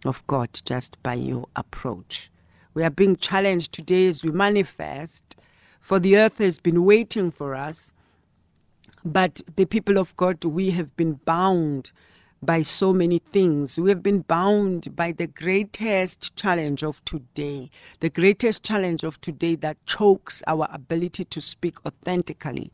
of 0.04 0.26
God 0.26 0.48
just 0.64 1.00
by 1.04 1.14
your 1.14 1.46
approach? 1.54 2.28
We 2.74 2.82
are 2.82 2.90
being 2.90 3.16
challenged 3.16 3.72
today 3.72 4.08
as 4.08 4.24
we 4.24 4.32
manifest, 4.32 5.36
for 5.80 6.00
the 6.00 6.16
earth 6.16 6.38
has 6.38 6.58
been 6.58 6.84
waiting 6.84 7.30
for 7.30 7.54
us. 7.54 7.92
But 9.04 9.42
the 9.54 9.66
people 9.66 9.96
of 9.96 10.16
God, 10.16 10.44
we 10.44 10.70
have 10.70 10.96
been 10.96 11.20
bound 11.24 11.92
by 12.44 12.62
so 12.62 12.92
many 12.92 13.18
things. 13.18 13.78
We 13.78 13.90
have 13.90 14.02
been 14.02 14.20
bound 14.20 14.94
by 14.94 15.12
the 15.12 15.26
greatest 15.26 16.36
challenge 16.36 16.82
of 16.82 17.04
today, 17.04 17.70
the 18.00 18.10
greatest 18.10 18.62
challenge 18.62 19.02
of 19.02 19.20
today 19.20 19.54
that 19.56 19.84
chokes 19.86 20.42
our 20.46 20.68
ability 20.72 21.24
to 21.26 21.40
speak 21.40 21.84
authentically. 21.86 22.72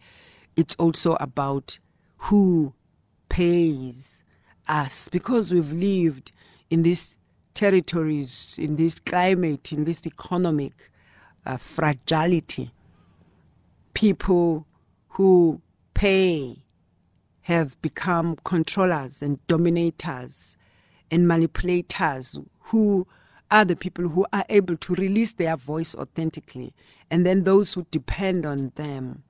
It's 0.57 0.75
also 0.77 1.17
about 1.21 1.79
who 2.19 2.75
pays 3.29 4.23
us 4.69 5.09
because 5.09 5.53
we've 5.53 5.73
lived 5.73 6.33
in 6.69 6.83
these 6.83 7.17
territories, 7.55 8.57
in 8.59 8.77
this 8.77 9.01
climate, 9.01 9.73
in 9.73 9.85
this 9.85 10.07
economic 10.07 10.91
uh, 11.47 11.57
fragility. 11.57 12.73
People 13.95 14.67
who 15.09 15.61
pay 15.95 16.60
have 17.43 17.81
become 17.83 18.37
controllers 18.45 19.23
and 19.23 19.45
dominators 19.47 20.57
and 21.11 21.27
manipulators 21.27 22.39
who 22.65 23.07
are 23.51 23.65
the 23.65 23.77
people 23.77 24.09
who 24.09 24.27
are 24.33 24.45
able 24.49 24.77
to 24.77 24.95
release 24.95 25.33
their 25.33 25.57
voice 25.57 25.95
authentically. 25.95 26.73
And 27.11 27.27
then 27.27 27.45
those 27.45 27.75
who 27.75 27.87
depend 27.91 28.47
on 28.47 28.73
them 28.77 29.25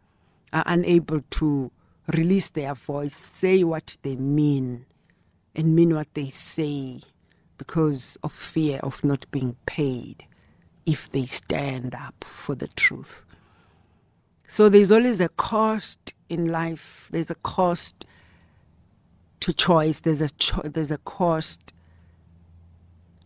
are 0.52 0.64
unable 0.66 1.22
to 1.30 1.70
release 2.08 2.50
their 2.50 2.74
voice, 2.74 3.16
say 3.16 3.64
what 3.64 3.96
they 4.02 4.16
mean, 4.16 4.84
and 5.54 5.74
mean 5.74 5.94
what 5.94 6.12
they 6.14 6.28
say 6.28 7.00
because 7.56 8.18
of 8.22 8.32
fear 8.32 8.80
of 8.82 9.04
not 9.04 9.30
being 9.30 9.56
paid 9.66 10.24
if 10.86 11.10
they 11.12 11.26
stand 11.26 11.94
up 11.94 12.24
for 12.24 12.54
the 12.54 12.68
truth. 12.68 13.24
So 14.48 14.68
there's 14.68 14.90
always 14.90 15.20
a 15.20 15.28
cost 15.28 16.14
in 16.30 16.46
life. 16.46 17.08
There's 17.10 17.30
a 17.30 17.34
cost 17.36 18.06
to 19.40 19.52
choice. 19.52 20.00
There's 20.00 20.22
a 20.22 20.30
cho- 20.30 20.62
there's 20.64 20.90
a 20.90 20.98
cost 20.98 21.72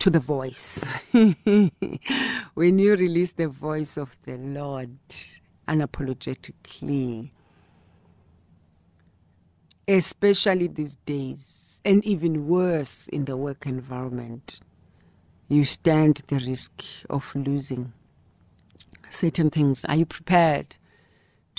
to 0.00 0.11
the 0.11 0.20
voice. 0.20 0.84
when 1.12 2.78
you 2.78 2.96
release 2.96 3.32
the 3.32 3.49
voice 3.49 3.96
of 3.96 4.18
the 4.25 4.37
Lord 4.37 4.99
unapologetically, 5.68 7.30
especially 9.88 10.66
these 10.68 10.96
days, 11.06 11.80
and 11.84 12.04
even 12.04 12.46
worse 12.49 13.08
in 13.08 13.26
the 13.26 13.37
work 13.37 13.66
environment, 13.66 14.61
you 15.49 15.64
stand 15.64 16.23
the 16.28 16.37
risk 16.38 16.84
of 17.11 17.34
losing 17.34 17.92
certain 19.11 19.50
things. 19.50 19.84
Are 19.84 19.96
you 19.96 20.06
prepared 20.06 20.76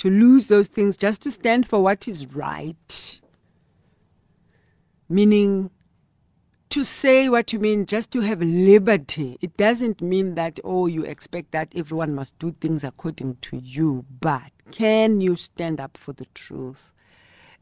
to 0.06 0.12
lose 0.12 0.46
those 0.46 0.68
things 0.68 0.96
just 0.96 1.20
to 1.22 1.32
stand 1.32 1.66
for 1.66 1.82
what 1.82 2.06
is 2.06 2.32
right? 2.32 3.20
Meaning, 5.08 5.70
to 6.68 6.84
say 6.84 7.28
what 7.28 7.52
you 7.52 7.58
mean, 7.58 7.86
just 7.86 8.12
to 8.12 8.20
have 8.20 8.40
liberty. 8.40 9.36
It 9.40 9.56
doesn't 9.56 10.00
mean 10.00 10.36
that, 10.36 10.60
oh, 10.62 10.86
you 10.86 11.02
expect 11.02 11.50
that 11.50 11.72
everyone 11.74 12.14
must 12.14 12.38
do 12.38 12.54
things 12.60 12.84
according 12.84 13.38
to 13.42 13.56
you, 13.56 14.04
but 14.20 14.52
can 14.70 15.20
you 15.20 15.34
stand 15.34 15.80
up 15.80 15.96
for 15.96 16.12
the 16.12 16.26
truth? 16.34 16.92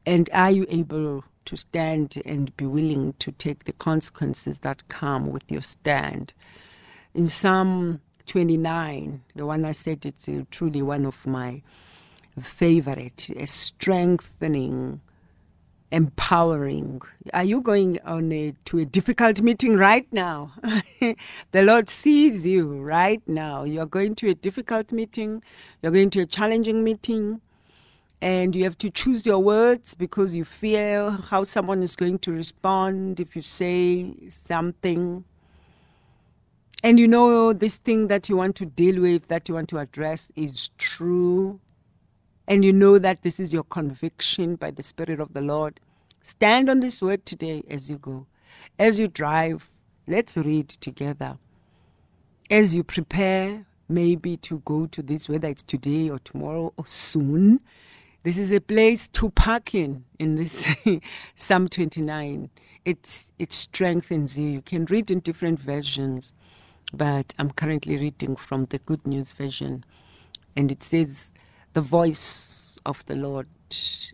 And 0.04 0.28
are 0.34 0.50
you 0.50 0.66
able 0.68 1.24
to 1.46 1.56
stand 1.56 2.20
and 2.26 2.54
be 2.58 2.66
willing 2.66 3.14
to 3.20 3.32
take 3.32 3.64
the 3.64 3.72
consequences 3.72 4.58
that 4.58 4.88
come 4.88 5.30
with 5.30 5.50
your 5.50 5.62
stand? 5.62 6.34
In 7.14 7.26
Psalm 7.26 8.02
29, 8.26 9.22
the 9.34 9.46
one 9.46 9.64
I 9.64 9.72
said 9.72 10.04
it's 10.04 10.28
uh, 10.28 10.42
truly 10.50 10.82
one 10.82 11.06
of 11.06 11.26
my 11.26 11.62
favorite, 12.40 13.30
a 13.36 13.46
strengthening, 13.46 15.00
empowering. 15.92 17.00
Are 17.32 17.44
you 17.44 17.60
going 17.60 18.00
on 18.04 18.32
a, 18.32 18.54
to 18.66 18.78
a 18.78 18.84
difficult 18.84 19.40
meeting 19.40 19.76
right 19.76 20.06
now? 20.12 20.52
the 21.52 21.62
Lord 21.62 21.88
sees 21.88 22.44
you 22.44 22.82
right 22.82 23.22
now. 23.28 23.64
You're 23.64 23.86
going 23.86 24.16
to 24.16 24.30
a 24.30 24.34
difficult 24.34 24.90
meeting, 24.92 25.42
you're 25.82 25.92
going 25.92 26.10
to 26.10 26.20
a 26.22 26.26
challenging 26.26 26.82
meeting, 26.82 27.40
and 28.20 28.56
you 28.56 28.64
have 28.64 28.78
to 28.78 28.90
choose 28.90 29.26
your 29.26 29.38
words 29.38 29.94
because 29.94 30.34
you 30.34 30.44
fear 30.44 31.10
how 31.10 31.44
someone 31.44 31.82
is 31.82 31.94
going 31.94 32.18
to 32.20 32.32
respond 32.32 33.20
if 33.20 33.36
you 33.36 33.42
say 33.42 34.14
something. 34.30 35.24
And 36.82 36.98
you 36.98 37.06
know 37.06 37.52
this 37.52 37.78
thing 37.78 38.08
that 38.08 38.28
you 38.28 38.36
want 38.36 38.56
to 38.56 38.66
deal 38.66 39.00
with, 39.00 39.28
that 39.28 39.48
you 39.48 39.54
want 39.54 39.68
to 39.70 39.78
address 39.78 40.30
is 40.36 40.70
true. 40.76 41.60
And 42.46 42.64
you 42.64 42.72
know 42.72 42.98
that 42.98 43.22
this 43.22 43.40
is 43.40 43.52
your 43.52 43.64
conviction 43.64 44.56
by 44.56 44.70
the 44.70 44.82
Spirit 44.82 45.20
of 45.20 45.32
the 45.32 45.40
Lord. 45.40 45.80
Stand 46.22 46.68
on 46.68 46.80
this 46.80 47.00
word 47.00 47.24
today 47.24 47.62
as 47.70 47.88
you 47.88 47.96
go. 47.96 48.26
As 48.78 49.00
you 49.00 49.08
drive, 49.08 49.68
let's 50.06 50.36
read 50.36 50.68
together. 50.68 51.38
As 52.50 52.76
you 52.76 52.84
prepare, 52.84 53.64
maybe 53.88 54.36
to 54.38 54.58
go 54.64 54.86
to 54.86 55.02
this, 55.02 55.28
whether 55.28 55.48
it's 55.48 55.62
today 55.62 56.10
or 56.10 56.18
tomorrow 56.18 56.72
or 56.76 56.86
soon, 56.86 57.60
this 58.22 58.38
is 58.38 58.52
a 58.52 58.60
place 58.60 59.06
to 59.08 59.30
park 59.30 59.74
in, 59.74 60.04
in 60.18 60.36
this 60.36 60.66
Psalm 61.34 61.68
29. 61.68 62.50
It's, 62.84 63.32
it 63.38 63.52
strengthens 63.52 64.38
you. 64.38 64.48
You 64.48 64.62
can 64.62 64.86
read 64.86 65.10
in 65.10 65.20
different 65.20 65.60
versions, 65.60 66.32
but 66.92 67.34
I'm 67.38 67.50
currently 67.50 67.98
reading 67.98 68.36
from 68.36 68.66
the 68.66 68.78
Good 68.78 69.06
News 69.06 69.32
version. 69.32 69.84
And 70.56 70.72
it 70.72 70.82
says, 70.82 71.34
The 71.74 71.80
voice 71.80 72.78
of 72.86 73.04
the 73.06 73.16
Lord 73.16 73.48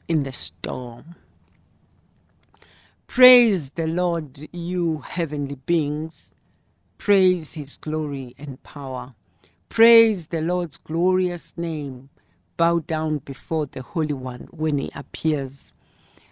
in 0.09 0.23
the 0.23 0.33
storm. 0.33 1.15
Praise 3.07 3.73
the 3.73 3.87
Lord, 3.87 4.49
you 4.51 5.03
heavenly 5.07 5.57
beings. 5.57 6.33
Praise 6.97 7.53
his 7.53 7.77
glory 7.77 8.35
and 8.39 8.63
power. 8.63 9.15
Praise 9.69 10.29
the 10.29 10.41
Lord's 10.41 10.79
glorious 10.79 11.53
name 11.59 12.09
bow 12.57 12.79
down 12.79 13.19
before 13.19 13.67
the 13.67 13.83
Holy 13.83 14.15
One 14.15 14.49
when 14.53 14.79
he 14.79 14.91
appears. 14.95 15.75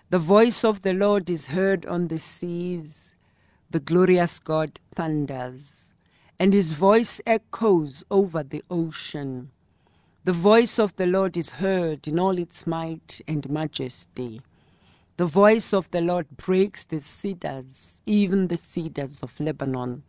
The 0.08 0.18
voice 0.18 0.64
of 0.64 0.80
the 0.80 0.94
Lord 0.94 1.28
is 1.28 1.46
heard 1.46 1.84
on 1.84 2.08
the 2.08 2.18
seas. 2.18 3.14
The 3.70 3.80
glorious 3.80 4.38
God 4.38 4.80
thunders, 4.94 5.92
and 6.38 6.54
his 6.54 6.72
voice 6.72 7.20
echoes 7.26 8.02
over 8.10 8.42
the 8.42 8.64
ocean. 8.70 9.50
The 10.28 10.34
voice 10.34 10.78
of 10.78 10.94
the 10.96 11.06
Lord 11.06 11.38
is 11.38 11.48
heard 11.64 12.06
in 12.06 12.18
all 12.18 12.36
its 12.36 12.66
might 12.66 13.22
and 13.26 13.48
majesty. 13.48 14.42
The 15.16 15.24
voice 15.24 15.72
of 15.72 15.90
the 15.90 16.02
Lord 16.02 16.36
breaks 16.36 16.84
the 16.84 17.00
cedars, 17.00 17.98
even 18.04 18.48
the 18.48 18.58
cedars 18.58 19.22
of 19.22 19.40
Lebanon. 19.40 20.02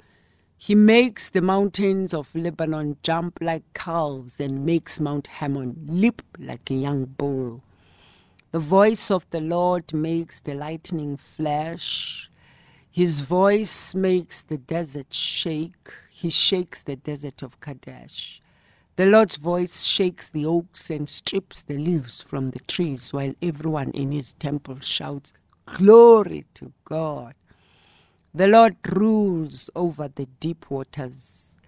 He 0.58 0.75
makes 0.75 1.29
the 1.29 1.41
mountains 1.41 2.13
of 2.13 2.36
Lebanon 2.36 2.97
jump 3.01 3.39
like 3.41 3.63
calves 3.73 4.41
and 4.41 4.65
makes 4.65 4.99
Mount 4.99 5.27
Hermon 5.27 5.86
leap 5.88 6.21
like 6.38 6.69
a 6.69 6.73
young 6.73 7.05
bull. 7.05 7.63
The 8.51 8.60
voice 8.60 9.10
of 9.10 9.25
the 9.29 9.39
Lord 9.39 9.93
makes 9.93 10.41
the 10.41 10.53
lightning 10.53 11.15
flash. 11.15 12.29
His 12.91 13.21
voice 13.21 13.95
makes 13.95 14.41
the 14.41 14.58
desert 14.58 15.13
shake. 15.13 15.93
He 16.12 16.29
shakes 16.29 16.84
the 16.84 16.97
desert 16.97 17.41
of 17.41 17.62
Kadesh. 17.62 18.41
The 18.99 19.05
Lord's 19.05 19.38
voice 19.38 19.85
shakes 19.85 20.27
the 20.27 20.45
oaks 20.45 20.89
and 20.89 21.07
strips 21.07 21.63
the 21.63 21.77
leaves 21.77 22.21
from 22.21 22.51
the 22.51 22.59
trees 22.59 23.13
while 23.13 23.33
everyone 23.41 23.91
in 23.91 24.12
his 24.12 24.33
temple 24.33 24.81
shouts, 24.81 25.31
Glory 25.65 26.43
to 26.55 26.73
God. 26.83 27.33
The 28.35 28.47
Lord 28.47 28.75
rules 28.85 29.69
over 29.73 30.09
the 30.09 30.25
deep 30.41 30.69
waters. 30.69 31.62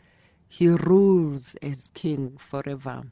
He 0.50 0.68
rules 0.68 1.56
as 1.62 1.90
king 1.94 2.36
forever. 2.38 3.04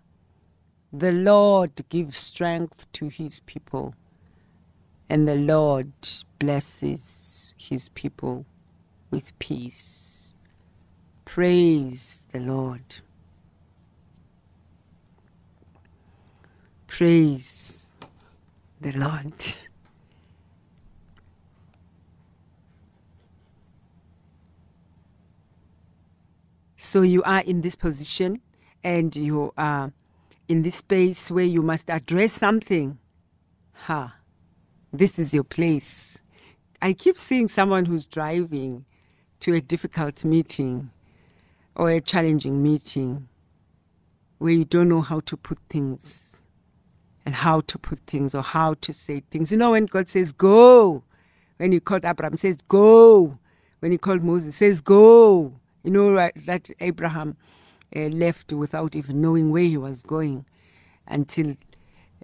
The 0.91 1.13
Lord 1.13 1.71
gives 1.88 2.17
strength 2.17 2.91
to 2.91 3.08
his 3.08 3.39
people, 3.45 3.95
and 5.08 5.29
the 5.29 5.38
Lord 5.38 5.93
blesses 6.39 7.53
his 7.55 7.88
people 7.88 8.45
with 9.12 9.32
peace. 9.39 10.34
Praise 11.23 12.23
the 12.34 12.41
Lord. 12.41 12.97
Praise 16.89 17.93
the 18.82 18.91
Lord. 18.91 19.32
So 26.75 27.04
you 27.04 27.23
are 27.23 27.41
in 27.41 27.62
this 27.62 27.75
position 27.75 28.41
and 28.84 29.15
you 29.15 29.54
are 29.56 29.93
in 30.49 30.63
this 30.63 30.78
space 30.78 31.32
where 31.32 31.45
you 31.45 31.62
must 31.62 31.89
address 31.89 32.34
something. 32.34 32.97
Ha, 33.86 34.15
this 34.91 35.19
is 35.19 35.34
your 35.34 35.43
place. 35.43 36.17
I 36.82 36.93
keep 36.93 37.17
seeing 37.17 37.47
someone 37.47 37.86
who's 37.86 38.08
driving 38.08 38.84
to 39.41 39.54
a 39.54 39.62
difficult 39.62 40.25
meeting 40.25 40.89
or 41.75 41.91
a 41.91 42.02
challenging 42.02 42.62
meeting 42.62 43.30
where 44.39 44.52
you 44.54 44.65
don't 44.65 44.89
know 44.89 45.02
how 45.02 45.19
to 45.21 45.38
put 45.38 45.60
things 45.69 46.38
and 47.29 47.35
how 47.35 47.61
to 47.61 47.77
put 47.77 47.99
things 48.07 48.33
or 48.33 48.41
how 48.41 48.73
to 48.81 48.91
say 48.91 49.21
things. 49.29 49.51
You 49.51 49.59
know, 49.59 49.71
when 49.71 49.85
God 49.85 50.07
says, 50.07 50.31
go, 50.31 51.03
when 51.57 51.71
he 51.71 51.79
called 51.79 52.03
Abraham, 52.03 52.35
says, 52.37 52.57
Go. 52.67 53.37
When 53.81 53.91
he 53.91 53.99
called 53.99 54.23
Moses, 54.23 54.55
says, 54.55 54.81
Go. 54.81 55.53
You 55.83 55.91
know 55.91 56.11
right, 56.11 56.33
that 56.47 56.71
Abraham 56.79 57.37
uh, 57.95 58.07
left 58.07 58.51
without 58.51 58.95
even 58.95 59.21
knowing 59.21 59.51
where 59.51 59.61
he 59.63 59.77
was 59.77 60.01
going 60.01 60.45
until 61.05 61.55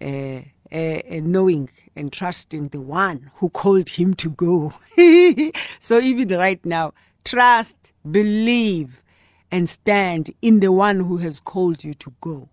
uh, 0.02 0.40
uh, 0.72 0.76
uh, 0.76 1.02
knowing 1.22 1.70
and 1.96 2.12
trusting 2.12 2.70
the 2.70 2.82
one 2.82 3.30
who 3.36 3.50
called 3.50 3.90
him 3.90 4.16
to 4.16 4.32
go. 4.32 4.74
so 5.80 6.00
even 6.00 6.30
right 6.30 6.66
now, 6.66 6.94
trust, 7.24 7.94
believe, 8.10 9.04
and 9.52 9.70
stand 9.70 10.34
in 10.42 10.62
the 10.62 10.72
one 10.72 11.02
who 11.02 11.18
has 11.18 11.40
called 11.40 11.84
you 11.84 11.94
to 11.94 12.12
go 12.22 12.50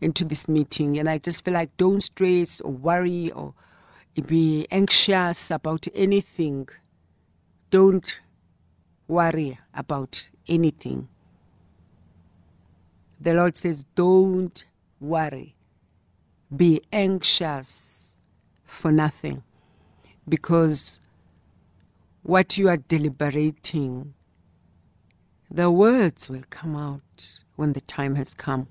into 0.00 0.24
this 0.24 0.48
meeting. 0.48 0.98
And 0.98 1.08
I 1.08 1.18
just 1.18 1.44
feel 1.44 1.54
like 1.54 1.76
don't 1.76 2.02
stress 2.02 2.60
or 2.60 2.72
worry 2.72 3.30
or 3.30 3.54
be 4.26 4.66
anxious 4.70 5.50
about 5.50 5.86
anything. 5.94 6.68
Don't 7.70 8.18
worry 9.08 9.58
about 9.74 10.30
anything. 10.48 11.08
The 13.20 13.34
Lord 13.34 13.56
says, 13.56 13.84
don't 13.94 14.64
worry. 15.00 15.56
Be 16.54 16.82
anxious 16.92 18.16
for 18.64 18.92
nothing. 18.92 19.42
Because 20.28 21.00
what 22.22 22.56
you 22.56 22.68
are 22.68 22.76
deliberating, 22.76 24.14
the 25.50 25.70
words 25.70 26.28
will 26.28 26.44
come 26.50 26.76
out 26.76 27.40
when 27.56 27.72
the 27.72 27.80
time 27.82 28.14
has 28.16 28.34
come. 28.34 28.68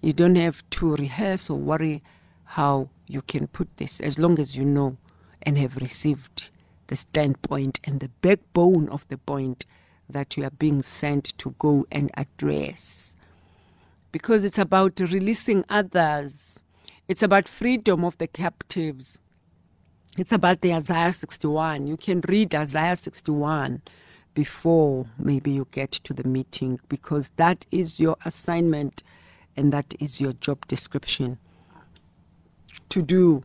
You 0.00 0.12
don't 0.12 0.36
have 0.36 0.68
to 0.70 0.94
rehearse 0.94 1.50
or 1.50 1.58
worry 1.58 2.02
how 2.44 2.88
you 3.06 3.22
can 3.22 3.46
put 3.48 3.76
this 3.76 4.00
as 4.00 4.18
long 4.18 4.38
as 4.38 4.56
you 4.56 4.64
know 4.64 4.96
and 5.42 5.58
have 5.58 5.76
received 5.76 6.50
the 6.86 6.96
standpoint 6.96 7.80
and 7.84 8.00
the 8.00 8.10
backbone 8.22 8.88
of 8.88 9.06
the 9.08 9.18
point 9.18 9.66
that 10.08 10.36
you 10.36 10.44
are 10.44 10.50
being 10.50 10.82
sent 10.82 11.36
to 11.38 11.54
go 11.58 11.86
and 11.92 12.10
address. 12.14 13.14
Because 14.10 14.44
it's 14.44 14.58
about 14.58 14.98
releasing 15.00 15.64
others, 15.68 16.60
it's 17.06 17.22
about 17.22 17.46
freedom 17.48 18.04
of 18.04 18.16
the 18.18 18.26
captives. 18.26 19.18
It's 20.16 20.32
about 20.32 20.62
the 20.62 20.72
Isaiah 20.72 21.12
61. 21.12 21.86
You 21.86 21.96
can 21.96 22.22
read 22.26 22.54
Isaiah 22.54 22.96
61 22.96 23.82
before 24.34 25.06
maybe 25.18 25.50
you 25.50 25.66
get 25.70 25.92
to 25.92 26.12
the 26.12 26.26
meeting 26.26 26.80
because 26.88 27.30
that 27.36 27.66
is 27.70 28.00
your 28.00 28.16
assignment 28.24 29.02
and 29.58 29.72
that 29.72 29.92
is 29.98 30.20
your 30.20 30.34
job 30.34 30.64
description 30.68 31.36
to 32.88 33.02
do 33.02 33.42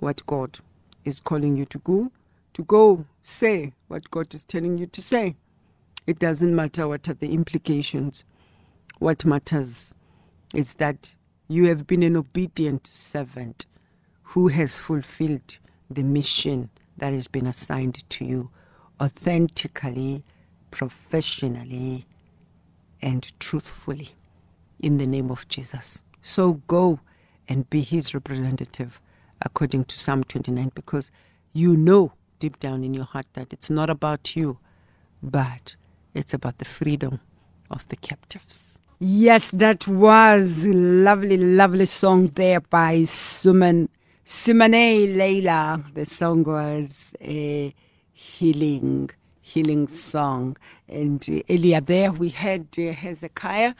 what 0.00 0.26
God 0.26 0.58
is 1.04 1.20
calling 1.20 1.56
you 1.56 1.64
to 1.66 1.78
go, 1.78 2.10
to 2.54 2.64
go 2.64 3.06
say 3.22 3.72
what 3.86 4.10
God 4.10 4.34
is 4.34 4.44
telling 4.44 4.78
you 4.78 4.86
to 4.86 5.00
say. 5.00 5.36
It 6.08 6.18
doesn't 6.18 6.54
matter 6.54 6.88
what 6.88 7.08
are 7.08 7.14
the 7.14 7.32
implications. 7.32 8.24
What 8.98 9.24
matters 9.24 9.94
is 10.52 10.74
that 10.74 11.14
you 11.46 11.66
have 11.66 11.86
been 11.86 12.02
an 12.02 12.16
obedient 12.16 12.88
servant 12.88 13.66
who 14.22 14.48
has 14.48 14.76
fulfilled 14.76 15.58
the 15.88 16.02
mission 16.02 16.68
that 16.96 17.12
has 17.12 17.28
been 17.28 17.46
assigned 17.46 18.10
to 18.10 18.24
you 18.24 18.50
authentically, 19.00 20.24
professionally, 20.72 22.06
and 23.00 23.32
truthfully 23.38 24.16
in 24.84 24.98
the 24.98 25.06
name 25.06 25.30
of 25.30 25.48
Jesus. 25.48 26.02
So 26.20 26.60
go 26.66 27.00
and 27.48 27.68
be 27.70 27.80
his 27.80 28.12
representative 28.12 29.00
according 29.40 29.86
to 29.86 29.98
Psalm 29.98 30.24
29 30.24 30.72
because 30.74 31.10
you 31.52 31.76
know 31.76 32.12
deep 32.38 32.60
down 32.60 32.84
in 32.84 32.92
your 32.92 33.04
heart 33.04 33.26
that 33.32 33.52
it's 33.52 33.70
not 33.70 33.88
about 33.88 34.36
you, 34.36 34.58
but 35.22 35.76
it's 36.12 36.34
about 36.34 36.58
the 36.58 36.64
freedom 36.64 37.20
of 37.70 37.88
the 37.88 37.96
captives. 37.96 38.78
Yes, 39.00 39.50
that 39.52 39.88
was 39.88 40.66
lovely, 40.66 41.36
lovely 41.36 41.86
song 41.86 42.28
there 42.34 42.60
by 42.60 43.00
Suman 43.00 43.88
Simone 44.24 45.16
Leila. 45.18 45.82
The 45.94 46.06
song 46.06 46.44
was 46.44 47.14
a 47.20 47.74
healing, 48.12 49.10
healing 49.44 49.86
song. 49.86 50.56
And 50.88 51.22
uh, 51.28 51.42
earlier 51.50 51.80
there 51.80 52.10
we 52.10 52.30
had 52.30 52.66
uh, 52.78 52.92
Hezekiah 52.92 53.74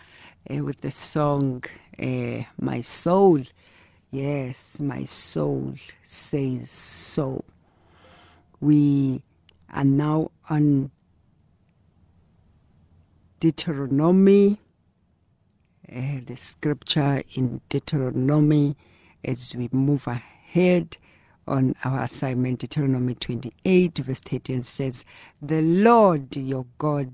uh, 0.51 0.63
with 0.63 0.83
the 0.83 0.91
song 0.91 1.65
uh, 1.99 2.43
My 2.61 2.83
Soul. 2.83 3.45
Yes, 4.11 4.79
my 4.79 5.05
soul 5.05 5.75
says 6.03 6.71
so. 6.71 7.45
We 8.61 9.23
are 9.73 9.85
now 9.85 10.31
on 10.51 10.91
Deuteronomy, 13.41 14.61
uh, 15.91 16.21
the 16.27 16.37
scripture 16.37 17.23
in 17.35 17.63
Deuteronomy 17.71 18.77
as 19.25 19.55
we 19.57 19.71
move 19.73 20.07
ahead 20.07 20.99
on 21.47 21.75
our 21.85 22.03
assignment, 22.03 22.61
Deuteronomy 22.61 23.15
28, 23.15 23.99
verse 23.99 24.21
13 24.21 24.63
says, 24.63 25.05
The 25.43 25.63
Lord 25.63 26.37
your 26.37 26.67
God 26.79 27.13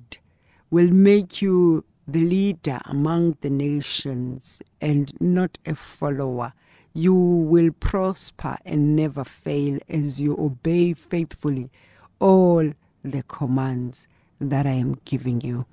will 0.71 0.91
make 0.91 1.43
you 1.43 1.85
the 2.07 2.21
leader 2.21 2.81
among 2.85 3.37
the 3.41 3.51
nations 3.51 4.61
and 4.81 5.13
not 5.21 5.59
a 5.67 5.75
follower. 5.75 6.53
You 6.93 7.15
will 7.15 7.71
prosper 7.73 8.59
and 8.65 8.97
never 8.97 9.25
fail 9.25 9.79
as 9.89 10.21
you 10.21 10.37
obey 10.37 10.93
faithfully 10.93 11.71
all 12.19 12.73
the 13.05 13.23
commands 13.25 14.09
that 14.41 14.67
I 14.67 14.73
am 14.73 14.99
giving 15.05 15.41
you 15.41 15.67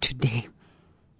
today. 0.00 0.48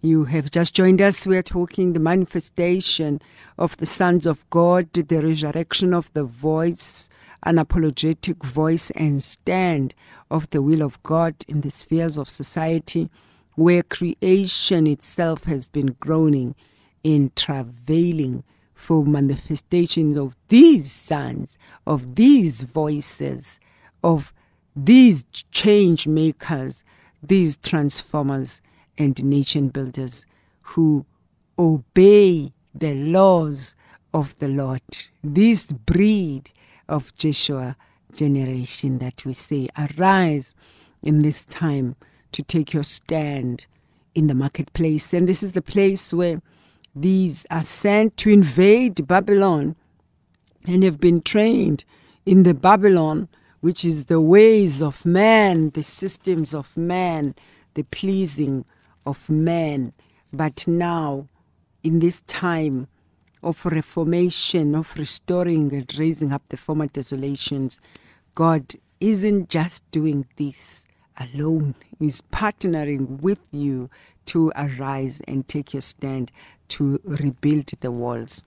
You 0.01 0.27
have 0.27 0.53
just 0.53 0.75
joined 0.75 1.03
us. 1.03 1.27
We 1.27 1.37
are 1.37 1.43
talking 1.43 1.93
the 1.93 1.99
manifestation 1.99 3.21
of 3.59 3.77
the 3.79 3.87
sons 3.87 4.27
of 4.27 4.49
God, 4.49 4.93
the 4.93 5.21
resurrection 5.21 5.93
of 5.93 6.13
the 6.13 6.23
voice, 6.23 7.09
an 7.43 7.59
apologetic 7.59 8.45
voice 8.45 8.91
and 8.91 9.25
stand 9.25 9.97
of 10.31 10.49
the 10.51 10.63
will 10.63 10.83
of 10.83 11.03
God 11.03 11.35
in 11.49 11.63
the 11.63 11.73
spheres 11.73 12.17
of 12.17 12.31
society 12.31 13.11
where 13.57 13.83
creation 13.83 14.87
itself 14.87 15.43
has 15.45 15.67
been 15.67 15.97
groaning 15.99 16.55
in 17.03 17.33
travailing 17.35 18.45
for 18.75 19.05
manifestations 19.05 20.17
of 20.17 20.37
these 20.47 20.93
sons, 20.93 21.59
of 21.89 22.15
these 22.15 22.63
voices, 22.63 23.59
of 24.05 24.33
these 24.77 25.25
change 25.51 26.07
makers, 26.07 26.85
these 27.21 27.57
transformers 27.57 28.61
and 28.99 29.23
nation 29.25 29.69
builders 29.69 30.27
who 30.61 31.07
obey 31.59 32.53
the 32.75 32.95
laws 32.95 33.75
of 34.13 34.39
the 34.39 34.49
Lord. 34.49 34.83
This 35.23 35.73
breed 35.73 36.51
of 36.89 37.15
Joshua 37.17 37.77
generation 38.15 38.99
that 38.99 39.25
we 39.25 39.33
say, 39.33 39.69
arise 39.79 40.55
in 41.03 41.23
this 41.23 41.45
time 41.45 41.97
to 42.33 42.43
take 42.43 42.73
your 42.73 42.83
stand 42.83 43.67
in 44.15 44.27
the 44.27 44.35
marketplace. 44.35 45.15
And 45.15 45.29
this 45.29 45.43
is 45.43 45.53
the 45.53 45.63
place 45.63 46.13
where 46.13 46.43
these 46.95 47.47
are 47.51 47.63
sent 47.63 48.17
to 48.19 48.31
invade 48.31 49.07
Babylon 49.07 49.77
and 50.67 50.83
have 50.83 51.01
been 51.01 51.23
trained 51.23 51.85
in 52.27 52.43
the 52.43 52.55
Babylon, 52.55 53.29
which 53.61 53.85
is 53.85 54.07
the 54.07 54.21
ways 54.21 54.83
of 54.83 55.07
man, 55.07 55.71
the 55.71 55.85
systems 55.85 56.55
of 56.55 56.77
man, 56.77 57.35
the 57.75 57.85
pleasing 57.85 58.65
of 59.09 59.31
man. 59.31 59.93
But 60.33 60.69
now, 60.69 61.29
in 61.83 61.99
this 62.01 62.21
time 62.23 62.89
of 63.43 63.65
reformation, 63.65 64.75
of 64.75 64.95
restoring 64.97 65.73
and 65.73 65.99
raising 65.99 66.33
up 66.33 66.49
the 66.49 66.57
former 66.59 66.87
desolations, 66.87 67.81
God 68.35 68.75
isn't 69.01 69.49
just 69.49 69.91
doing 69.91 70.27
this 70.37 70.87
alone. 71.19 71.75
He's 71.99 72.21
partnering 72.21 73.21
with 73.21 73.41
you 73.51 73.89
to 74.27 74.53
arise 74.55 75.23
and 75.27 75.49
take 75.49 75.73
your 75.73 75.81
stand 75.81 76.31
to 76.69 77.01
rebuild 77.03 77.71
the 77.81 77.91
walls. 77.91 78.45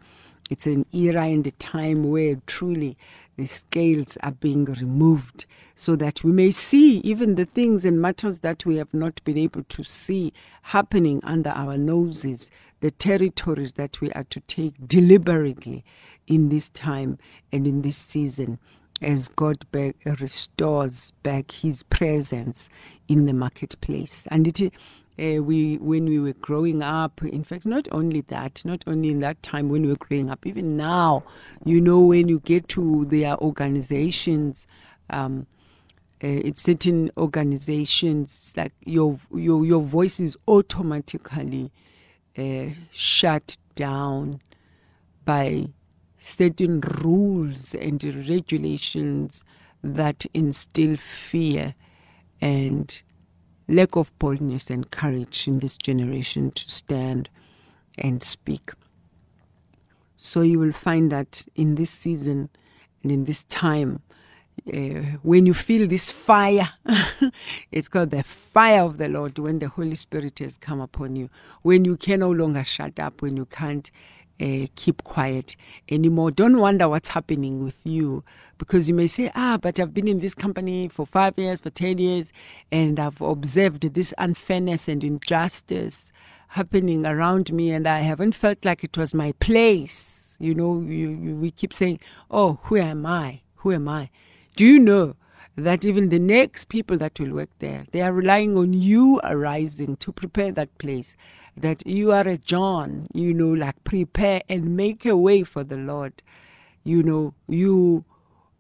It's 0.51 0.67
an 0.67 0.85
era 0.91 1.27
and 1.27 1.47
a 1.47 1.51
time 1.51 2.09
where 2.09 2.35
truly 2.45 2.97
the 3.37 3.47
scales 3.47 4.17
are 4.21 4.33
being 4.33 4.65
removed 4.65 5.45
so 5.75 5.95
that 5.95 6.25
we 6.25 6.33
may 6.33 6.51
see 6.51 6.97
even 7.05 7.35
the 7.35 7.45
things 7.45 7.85
and 7.85 8.01
matters 8.01 8.39
that 8.39 8.65
we 8.65 8.75
have 8.75 8.93
not 8.93 9.23
been 9.23 9.37
able 9.37 9.63
to 9.63 9.85
see 9.85 10.33
happening 10.63 11.21
under 11.23 11.51
our 11.51 11.77
noses, 11.77 12.51
the 12.81 12.91
territories 12.91 13.73
that 13.73 14.01
we 14.01 14.11
are 14.11 14.25
to 14.25 14.41
take 14.41 14.73
deliberately 14.85 15.85
in 16.27 16.49
this 16.49 16.69
time 16.71 17.17
and 17.53 17.65
in 17.65 17.81
this 17.81 17.95
season 17.95 18.59
as 19.01 19.29
God 19.29 19.65
restores 20.05 21.11
back 21.23 21.51
His 21.53 21.83
presence 21.83 22.67
in 23.07 23.25
the 23.25 23.33
marketplace. 23.33 24.27
And 24.29 24.49
it, 24.49 24.73
uh, 25.21 25.41
we, 25.41 25.77
when 25.77 26.05
we 26.05 26.19
were 26.19 26.33
growing 26.33 26.81
up, 26.81 27.21
in 27.21 27.43
fact, 27.43 27.65
not 27.65 27.87
only 27.91 28.21
that, 28.21 28.61
not 28.65 28.83
only 28.87 29.11
in 29.11 29.19
that 29.19 29.41
time 29.43 29.69
when 29.69 29.83
we 29.83 29.89
were 29.89 29.95
growing 29.95 30.29
up, 30.29 30.45
even 30.45 30.75
now, 30.75 31.23
you 31.63 31.79
know, 31.79 31.99
when 31.99 32.27
you 32.27 32.39
get 32.39 32.67
to 32.69 33.05
their 33.05 33.37
organizations, 33.37 34.65
um, 35.09 35.45
uh, 36.23 36.27
in 36.27 36.55
certain 36.55 37.11
organizations, 37.17 38.53
like 38.55 38.73
your 38.85 39.17
your 39.33 39.65
your 39.65 39.81
voice 39.81 40.19
is 40.19 40.37
automatically 40.47 41.71
uh, 42.37 42.65
shut 42.91 43.57
down 43.75 44.39
by 45.25 45.67
certain 46.19 46.79
rules 46.81 47.73
and 47.73 48.03
regulations 48.29 49.43
that 49.83 50.25
instill 50.33 50.95
fear 50.95 51.73
and 52.39 53.01
lack 53.71 53.95
of 53.95 54.17
boldness 54.19 54.69
and 54.69 54.91
courage 54.91 55.47
in 55.47 55.59
this 55.59 55.77
generation 55.77 56.51
to 56.51 56.69
stand 56.69 57.29
and 57.97 58.21
speak. 58.21 58.71
So 60.17 60.41
you 60.41 60.59
will 60.59 60.71
find 60.73 61.11
that 61.11 61.45
in 61.55 61.75
this 61.75 61.89
season 61.89 62.49
and 63.01 63.11
in 63.11 63.25
this 63.25 63.43
time, 63.45 64.01
uh, 64.71 65.17
when 65.23 65.45
you 65.45 65.53
feel 65.53 65.87
this 65.87 66.11
fire, 66.11 66.69
it's 67.71 67.87
called 67.87 68.11
the 68.11 68.23
fire 68.23 68.83
of 68.83 68.97
the 68.97 69.07
Lord 69.07 69.39
when 69.39 69.59
the 69.59 69.69
Holy 69.69 69.95
Spirit 69.95 70.39
has 70.39 70.57
come 70.57 70.79
upon 70.79 71.15
you. 71.15 71.29
When 71.63 71.85
you 71.85 71.97
can 71.97 72.19
no 72.19 72.29
longer 72.29 72.63
shut 72.63 72.99
up, 72.99 73.21
when 73.21 73.37
you 73.37 73.45
can't 73.45 73.89
uh, 74.41 74.67
keep 74.75 75.03
quiet 75.03 75.55
anymore. 75.89 76.31
Don't 76.31 76.57
wonder 76.57 76.89
what's 76.89 77.09
happening 77.09 77.63
with 77.63 77.85
you 77.85 78.23
because 78.57 78.89
you 78.89 78.95
may 78.95 79.07
say, 79.07 79.31
ah, 79.35 79.57
but 79.57 79.79
I've 79.79 79.93
been 79.93 80.07
in 80.07 80.19
this 80.19 80.33
company 80.33 80.87
for 80.87 81.05
five 81.05 81.37
years, 81.37 81.61
for 81.61 81.69
10 81.69 81.97
years, 81.97 82.33
and 82.71 82.99
I've 82.99 83.21
observed 83.21 83.93
this 83.93 84.13
unfairness 84.17 84.87
and 84.87 85.03
injustice 85.03 86.11
happening 86.49 87.05
around 87.05 87.53
me, 87.53 87.71
and 87.71 87.87
I 87.87 87.99
haven't 87.99 88.35
felt 88.35 88.65
like 88.65 88.83
it 88.83 88.97
was 88.97 89.13
my 89.13 89.31
place. 89.33 90.35
You 90.39 90.55
know, 90.55 90.81
you, 90.81 91.09
you, 91.09 91.35
we 91.35 91.51
keep 91.51 91.71
saying, 91.73 91.99
oh, 92.29 92.59
who 92.63 92.77
am 92.77 93.05
I? 93.05 93.41
Who 93.57 93.71
am 93.71 93.87
I? 93.87 94.09
Do 94.55 94.65
you 94.65 94.79
know 94.79 95.15
that 95.55 95.85
even 95.85 96.09
the 96.09 96.19
next 96.19 96.69
people 96.69 96.97
that 96.97 97.19
will 97.19 97.33
work 97.33 97.49
there, 97.59 97.85
they 97.91 98.01
are 98.01 98.13
relying 98.13 98.57
on 98.57 98.73
you 98.73 99.19
arising 99.23 99.97
to 99.97 100.11
prepare 100.11 100.51
that 100.51 100.77
place? 100.77 101.15
That 101.57 101.85
you 101.85 102.11
are 102.11 102.27
a 102.27 102.37
John, 102.37 103.07
you 103.13 103.33
know, 103.33 103.49
like 103.49 103.83
prepare 103.83 104.41
and 104.47 104.75
make 104.77 105.05
a 105.05 105.17
way 105.17 105.43
for 105.43 105.63
the 105.63 105.75
Lord. 105.75 106.21
You 106.83 107.03
know, 107.03 107.33
you 107.47 108.05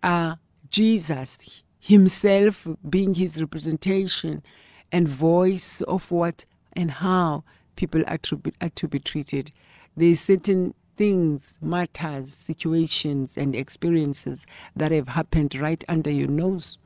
are 0.03 0.39
Jesus 0.69 1.63
Himself 1.79 2.67
being 2.89 3.13
His 3.15 3.39
representation 3.39 4.43
and 4.91 5.07
voice 5.07 5.81
of 5.81 6.11
what 6.11 6.45
and 6.73 6.91
how 6.91 7.43
people 7.75 8.03
are 8.07 8.17
to 8.19 8.35
be, 8.37 8.53
are 8.61 8.69
to 8.69 8.87
be 8.87 8.99
treated. 8.99 9.51
There's 9.95 10.19
certain 10.19 10.73
things, 10.97 11.57
matters, 11.61 12.33
situations, 12.33 13.37
and 13.37 13.55
experiences 13.55 14.45
that 14.75 14.91
have 14.91 15.07
happened 15.09 15.55
right 15.55 15.83
under 15.87 16.11
your 16.11 16.27
nose. 16.27 16.77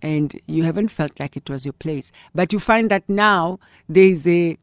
And 0.00 0.40
you 0.46 0.62
haven't 0.62 0.88
felt 0.88 1.18
like 1.18 1.36
it 1.36 1.50
was 1.50 1.64
your 1.64 1.72
place. 1.72 2.12
But 2.34 2.52
you 2.52 2.60
find 2.60 2.90
that 2.90 3.08
now 3.08 3.58
there's 3.88 4.26
a, 4.26 4.56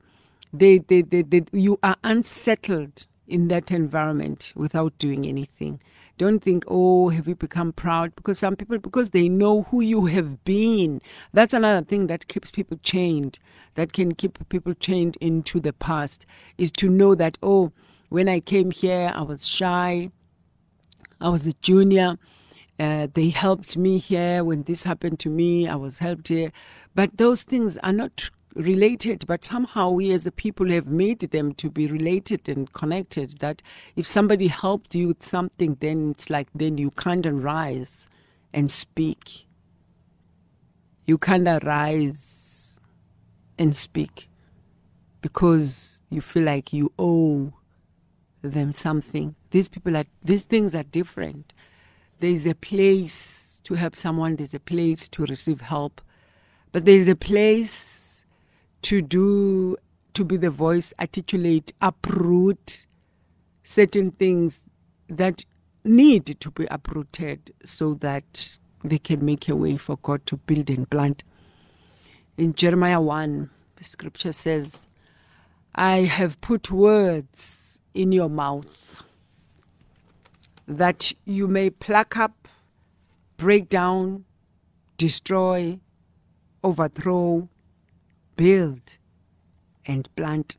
they, 0.53 0.77
they, 0.77 1.01
they, 1.01 1.23
they, 1.23 1.43
you 1.51 1.77
are 1.83 1.97
unsettled 2.03 3.05
in 3.27 3.47
that 3.49 3.71
environment 3.71 4.53
without 4.55 4.97
doing 4.97 5.25
anything. 5.25 5.81
Don't 6.17 6.39
think, 6.39 6.63
oh, 6.67 7.09
have 7.09 7.27
you 7.27 7.35
become 7.35 7.73
proud? 7.73 8.15
Because 8.15 8.39
some 8.39 8.55
people, 8.55 8.77
because 8.77 9.09
they 9.09 9.27
know 9.27 9.63
who 9.63 9.81
you 9.81 10.05
have 10.05 10.45
been. 10.45 11.01
That's 11.33 11.53
another 11.53 11.85
thing 11.85 12.07
that 12.07 12.29
keeps 12.29 12.51
people 12.51 12.79
chained, 12.83 13.37
that 13.73 13.91
can 13.91 14.15
keep 14.15 14.47
people 14.47 14.73
chained 14.73 15.17
into 15.19 15.59
the 15.59 15.73
past, 15.73 16.25
is 16.57 16.71
to 16.73 16.87
know 16.87 17.15
that, 17.15 17.37
oh, 17.43 17.73
when 18.07 18.29
I 18.29 18.39
came 18.39 18.71
here, 18.71 19.11
I 19.13 19.23
was 19.23 19.45
shy. 19.45 20.09
I 21.19 21.27
was 21.27 21.45
a 21.47 21.53
junior. 21.61 22.17
Uh, 22.79 23.07
they 23.13 23.29
helped 23.29 23.77
me 23.77 23.97
here 23.97 24.43
when 24.43 24.63
this 24.63 24.83
happened 24.83 25.19
to 25.19 25.29
me. 25.29 25.67
I 25.67 25.75
was 25.75 25.99
helped 25.99 26.27
here. 26.27 26.51
But 26.93 27.17
those 27.17 27.43
things 27.43 27.77
are 27.77 27.93
not 27.93 28.29
related, 28.53 29.25
but 29.27 29.45
somehow 29.45 29.89
we 29.89 30.11
as 30.11 30.25
a 30.25 30.31
people 30.31 30.69
have 30.71 30.87
made 30.87 31.19
them 31.19 31.53
to 31.53 31.69
be 31.69 31.87
related 31.87 32.49
and 32.49 32.71
connected. 32.73 33.37
That 33.39 33.61
if 33.95 34.07
somebody 34.07 34.47
helped 34.47 34.95
you 34.95 35.09
with 35.09 35.23
something, 35.23 35.77
then 35.79 36.11
it's 36.11 36.29
like 36.29 36.47
then 36.55 36.77
you 36.77 36.91
can't 36.91 37.25
rise 37.25 38.07
and 38.53 38.69
speak. 38.71 39.45
You 41.05 41.17
can't 41.17 41.63
rise 41.63 42.79
and 43.57 43.75
speak 43.75 44.29
because 45.21 45.99
you 46.09 46.21
feel 46.21 46.43
like 46.43 46.73
you 46.73 46.91
owe 46.97 47.53
them 48.41 48.71
something. 48.73 49.35
These 49.51 49.69
people 49.69 49.97
are, 49.97 50.05
these 50.23 50.45
things 50.45 50.75
are 50.75 50.83
different. 50.83 51.53
There 52.19 52.29
is 52.29 52.45
a 52.45 52.55
place 52.55 53.59
to 53.65 53.73
help 53.73 53.95
someone, 53.95 54.35
there's 54.35 54.53
a 54.53 54.59
place 54.59 55.07
to 55.09 55.25
receive 55.25 55.61
help, 55.61 56.01
but 56.71 56.85
there's 56.85 57.07
a 57.07 57.15
place 57.15 58.25
to 58.83 59.01
do, 59.01 59.75
to 60.13 60.23
be 60.23 60.37
the 60.37 60.49
voice, 60.49 60.93
articulate, 60.99 61.73
uproot 61.81 62.85
certain 63.63 64.11
things 64.11 64.63
that 65.09 65.45
need 65.83 66.25
to 66.39 66.51
be 66.51 66.65
uprooted 66.71 67.53
so 67.65 67.95
that 67.95 68.57
they 68.83 68.97
can 68.97 69.25
make 69.25 69.49
a 69.49 69.55
way 69.55 69.77
for 69.77 69.97
God 69.97 70.25
to 70.27 70.37
build 70.37 70.69
and 70.69 70.89
plant. 70.89 71.23
In 72.37 72.53
Jeremiah 72.53 73.01
1, 73.01 73.49
the 73.75 73.83
scripture 73.83 74.33
says, 74.33 74.87
I 75.73 76.03
have 76.03 76.39
put 76.41 76.71
words 76.71 77.79
in 77.93 78.11
your 78.11 78.29
mouth 78.29 79.03
that 80.67 81.13
you 81.25 81.47
may 81.47 81.69
pluck 81.69 82.17
up, 82.17 82.47
break 83.37 83.69
down, 83.69 84.25
destroy, 84.97 85.79
overthrow, 86.63 87.47
build, 88.35 88.97
and 89.85 90.13
plant. 90.15 90.55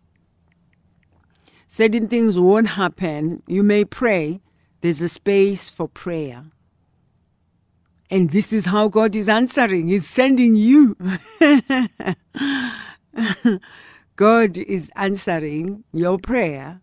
Certain 1.68 2.08
things 2.08 2.38
won't 2.38 2.68
happen. 2.68 3.42
You 3.46 3.62
may 3.62 3.84
pray. 3.84 4.40
There's 4.80 5.02
a 5.02 5.08
space 5.08 5.68
for 5.68 5.88
prayer. 5.88 6.44
And 8.08 8.30
this 8.30 8.52
is 8.52 8.66
how 8.66 8.88
God 8.88 9.16
is 9.16 9.28
answering. 9.28 9.88
He's 9.88 10.08
sending 10.08 10.54
you. 10.54 10.96
God 14.16 14.56
is 14.56 14.90
answering 14.94 15.84
your 15.92 16.18
prayer 16.18 16.80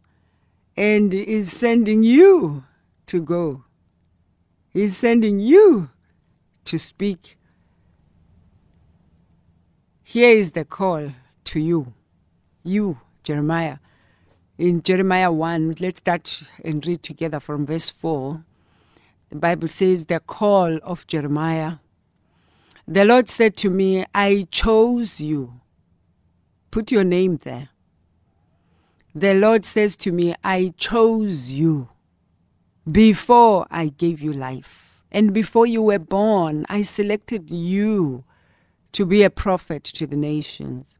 and 0.75 1.13
is 1.13 1.51
sending 1.51 2.03
you 2.03 2.65
to 3.07 3.21
go. 3.21 3.63
He's 4.69 4.97
sending 4.97 5.39
you 5.39 5.89
to 6.65 6.79
speak. 6.79 7.37
Here 10.03 10.35
is 10.35 10.51
the 10.53 10.65
call 10.65 11.11
to 11.45 11.59
you, 11.59 11.93
you, 12.63 12.99
Jeremiah. 13.23 13.77
In 14.57 14.81
Jeremiah 14.81 15.31
1, 15.31 15.75
let's 15.79 15.99
start 15.99 16.43
and 16.63 16.85
read 16.85 17.03
together 17.03 17.39
from 17.39 17.65
verse 17.65 17.89
4. 17.89 18.43
The 19.29 19.35
Bible 19.35 19.67
says, 19.67 20.05
The 20.05 20.19
call 20.19 20.77
of 20.83 21.05
Jeremiah. 21.07 21.73
The 22.87 23.05
Lord 23.05 23.29
said 23.29 23.55
to 23.57 23.69
me, 23.69 24.05
I 24.13 24.47
chose 24.51 25.21
you. 25.21 25.61
Put 26.71 26.91
your 26.91 27.03
name 27.03 27.37
there. 27.37 27.69
The 29.15 29.35
Lord 29.35 29.65
says 29.65 29.95
to 29.97 30.11
me, 30.11 30.35
I 30.43 30.73
chose 30.77 31.51
you 31.51 31.89
before 32.89 33.67
I 33.71 33.87
gave 33.87 34.21
you 34.21 34.33
life. 34.33 35.01
And 35.11 35.33
before 35.33 35.65
you 35.65 35.81
were 35.81 35.99
born, 35.99 36.65
I 36.69 36.81
selected 36.81 37.49
you 37.51 38.23
to 38.93 39.05
be 39.05 39.23
a 39.23 39.29
prophet 39.29 39.83
to 39.85 40.07
the 40.07 40.15
nations. 40.15 40.97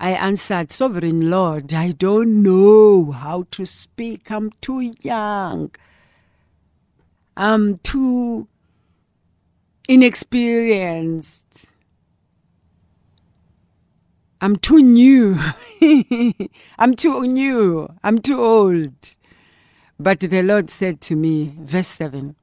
I 0.00 0.10
answered, 0.10 0.72
Sovereign 0.72 1.30
Lord, 1.30 1.72
I 1.72 1.92
don't 1.92 2.42
know 2.42 3.12
how 3.12 3.44
to 3.52 3.64
speak. 3.64 4.30
I'm 4.30 4.50
too 4.60 4.92
young. 5.00 5.70
I'm 7.36 7.78
too 7.78 8.48
inexperienced. 9.88 11.74
I'm 14.40 14.56
too 14.56 14.82
new. 14.82 15.38
I'm 16.78 16.96
too 16.96 17.26
new. 17.26 17.88
I'm 18.02 18.20
too 18.20 18.40
old. 18.40 19.16
But 20.02 20.18
the 20.18 20.42
Lord 20.42 20.68
said 20.68 21.00
to 21.02 21.14
me, 21.14 21.54
verse 21.56 21.86
7 21.86 22.34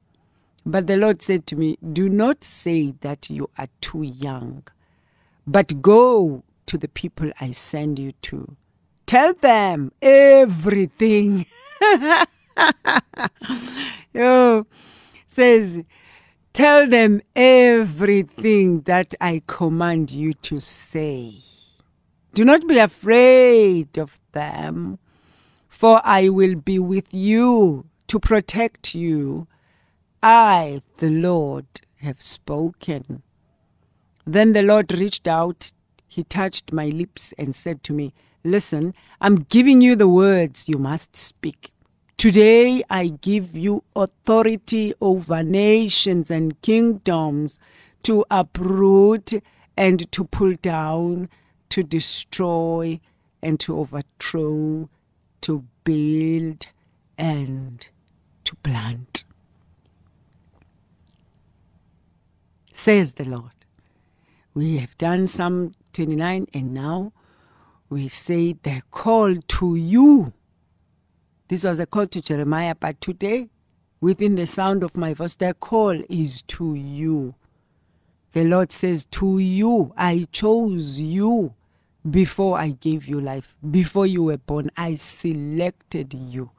But 0.64 0.86
the 0.86 0.96
Lord 0.96 1.20
said 1.20 1.46
to 1.48 1.56
me, 1.56 1.76
Do 1.92 2.08
not 2.08 2.42
say 2.42 2.94
that 3.02 3.28
you 3.28 3.50
are 3.58 3.68
too 3.82 4.00
young, 4.00 4.62
but 5.46 5.82
go 5.82 6.42
to 6.64 6.78
the 6.78 6.88
people 6.88 7.30
I 7.38 7.50
send 7.50 7.98
you 7.98 8.12
to. 8.22 8.56
Tell 9.04 9.34
them 9.34 9.92
everything. 10.00 11.44
Yo, 14.14 14.66
says, 15.26 15.84
Tell 16.54 16.88
them 16.88 17.20
everything 17.36 18.80
that 18.82 19.14
I 19.20 19.42
command 19.46 20.12
you 20.12 20.32
to 20.32 20.60
say. 20.60 21.34
Do 22.32 22.42
not 22.42 22.66
be 22.66 22.78
afraid 22.78 23.98
of 23.98 24.18
them, 24.32 24.98
for 25.80 26.02
I 26.04 26.28
will 26.28 26.56
be 26.56 26.78
with 26.78 27.14
you 27.14 27.86
to 28.06 28.20
protect 28.20 28.94
you. 28.94 29.46
I, 30.22 30.82
the 30.98 31.08
Lord, 31.08 31.64
have 32.02 32.20
spoken. 32.20 33.22
Then 34.26 34.52
the 34.52 34.60
Lord 34.60 34.92
reached 34.92 35.26
out, 35.26 35.72
he 36.06 36.22
touched 36.24 36.70
my 36.70 36.88
lips 36.88 37.32
and 37.38 37.54
said 37.54 37.82
to 37.84 37.94
me, 37.94 38.12
Listen, 38.44 38.92
I'm 39.22 39.36
giving 39.36 39.80
you 39.80 39.96
the 39.96 40.06
words 40.06 40.68
you 40.68 40.76
must 40.76 41.16
speak. 41.16 41.72
Today 42.18 42.84
I 42.90 43.16
give 43.18 43.56
you 43.56 43.82
authority 43.96 44.92
over 45.00 45.42
nations 45.42 46.30
and 46.30 46.60
kingdoms 46.60 47.58
to 48.02 48.26
uproot 48.30 49.32
and 49.78 50.12
to 50.12 50.24
pull 50.24 50.56
down, 50.60 51.30
to 51.70 51.82
destroy 51.82 53.00
and 53.42 53.58
to 53.60 53.78
overthrow, 53.78 54.90
to 55.40 55.64
build 55.84 56.66
and 57.16 57.86
to 58.44 58.56
plant. 58.56 59.24
Says 62.72 63.14
the 63.14 63.24
Lord. 63.24 63.52
We 64.54 64.78
have 64.78 64.96
done 64.98 65.26
Psalm 65.26 65.74
29 65.92 66.46
and 66.52 66.74
now 66.74 67.12
we 67.88 68.08
say 68.08 68.54
the 68.62 68.82
call 68.90 69.36
to 69.36 69.76
you. 69.76 70.32
This 71.48 71.64
was 71.64 71.80
a 71.80 71.86
call 71.86 72.06
to 72.06 72.20
Jeremiah, 72.20 72.74
but 72.78 73.00
today, 73.00 73.48
within 74.00 74.36
the 74.36 74.46
sound 74.46 74.82
of 74.82 74.96
my 74.96 75.14
voice, 75.14 75.34
the 75.34 75.54
call 75.54 76.00
is 76.08 76.42
to 76.42 76.74
you. 76.74 77.34
The 78.32 78.44
Lord 78.44 78.70
says, 78.70 79.06
To 79.06 79.38
you, 79.40 79.92
I 79.96 80.28
chose 80.30 81.00
you 81.00 81.54
before 82.08 82.58
I 82.58 82.70
gave 82.70 83.06
you 83.06 83.20
life. 83.20 83.54
Before 83.68 84.06
you 84.06 84.22
were 84.22 84.38
born, 84.38 84.70
I 84.76 84.94
selected 84.94 86.14
you. 86.14 86.50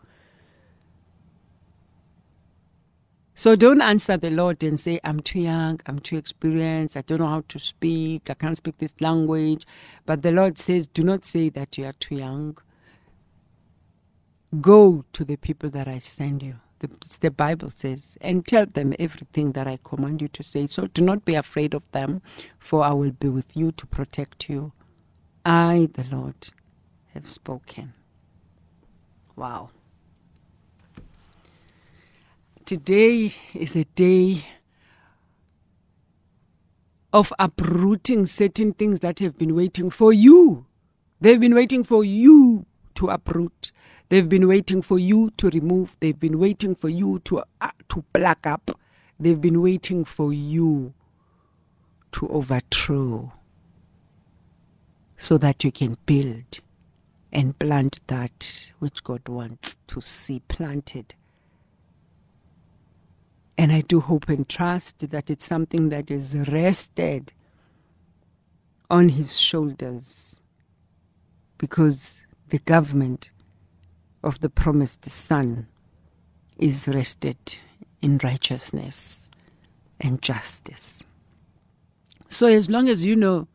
So 3.33 3.55
don't 3.55 3.81
answer 3.81 4.17
the 4.17 4.29
Lord 4.29 4.61
and 4.61 4.79
say, 4.79 4.99
I'm 5.03 5.19
too 5.19 5.39
young, 5.39 5.79
I'm 5.87 5.97
too 5.97 6.15
experienced, 6.15 6.95
I 6.95 7.01
don't 7.01 7.19
know 7.21 7.27
how 7.27 7.43
to 7.47 7.57
speak, 7.57 8.29
I 8.29 8.35
can't 8.35 8.55
speak 8.55 8.77
this 8.77 8.93
language. 9.01 9.65
But 10.05 10.21
the 10.21 10.31
Lord 10.31 10.59
says, 10.59 10.85
do 10.85 11.01
not 11.01 11.25
say 11.25 11.49
that 11.49 11.75
you 11.75 11.85
are 11.85 11.93
too 11.93 12.17
young. 12.17 12.57
Go 14.59 15.05
to 15.13 15.25
the 15.25 15.37
people 15.37 15.71
that 15.71 15.87
I 15.87 15.97
send 15.97 16.43
you. 16.43 16.57
The, 16.81 16.89
the 17.19 17.31
Bible 17.31 17.71
says, 17.71 18.15
and 18.21 18.45
tell 18.45 18.67
them 18.67 18.93
everything 18.99 19.53
that 19.53 19.65
I 19.65 19.79
command 19.83 20.21
you 20.21 20.27
to 20.27 20.43
say. 20.43 20.67
So 20.67 20.85
do 20.87 21.01
not 21.01 21.25
be 21.25 21.33
afraid 21.33 21.73
of 21.73 21.89
them, 21.93 22.21
for 22.59 22.83
I 22.83 22.91
will 22.91 23.11
be 23.11 23.29
with 23.29 23.57
you 23.57 23.71
to 23.71 23.87
protect 23.87 24.49
you. 24.49 24.71
I, 25.45 25.89
the 25.93 26.03
Lord, 26.03 26.49
have 27.13 27.27
spoken. 27.27 27.93
Wow. 29.35 29.71
Today 32.65 33.33
is 33.53 33.75
a 33.75 33.85
day 33.85 34.45
of 37.11 37.33
uprooting 37.39 38.25
certain 38.27 38.73
things 38.73 38.99
that 39.01 39.19
have 39.19 39.37
been 39.37 39.55
waiting 39.55 39.89
for 39.89 40.13
you. 40.13 40.65
They've 41.19 41.39
been 41.39 41.55
waiting 41.55 41.83
for 41.83 42.03
you 42.03 42.65
to 42.95 43.09
uproot. 43.09 43.71
They've 44.09 44.29
been 44.29 44.47
waiting 44.47 44.81
for 44.81 44.99
you 44.99 45.31
to 45.37 45.49
remove. 45.49 45.97
They've 45.99 46.17
been 46.17 46.39
waiting 46.39 46.75
for 46.75 46.89
you 46.89 47.19
to 47.25 47.43
uh, 47.61 47.71
to 47.89 48.03
pluck 48.13 48.45
up. 48.45 48.71
They've 49.19 49.39
been 49.39 49.61
waiting 49.61 50.05
for 50.05 50.31
you 50.33 50.93
to 52.13 52.27
overthrow 52.27 53.33
so 55.21 55.37
that 55.37 55.63
you 55.63 55.71
can 55.71 55.97
build 56.05 56.59
and 57.31 57.57
plant 57.59 58.01
that 58.07 58.71
which 58.79 59.05
God 59.05 59.29
wants 59.29 59.77
to 59.87 60.01
see 60.01 60.41
planted 60.49 61.15
and 63.61 63.71
I 63.71 63.81
do 63.81 63.99
hope 63.99 64.27
and 64.27 64.49
trust 64.49 65.11
that 65.11 65.29
it's 65.29 65.45
something 65.45 65.89
that 65.89 66.09
is 66.09 66.35
rested 66.35 67.31
on 68.89 69.09
his 69.09 69.39
shoulders 69.39 70.41
because 71.59 72.23
the 72.49 72.57
government 72.57 73.29
of 74.23 74.39
the 74.39 74.49
promised 74.49 75.07
Son 75.09 75.67
is 76.57 76.87
rested 76.87 77.37
in 78.01 78.19
righteousness 78.23 79.29
and 79.99 80.23
justice. 80.23 81.03
So, 82.29 82.47
as 82.47 82.67
long 82.67 82.89
as 82.89 83.05
you 83.05 83.15
know 83.15 83.47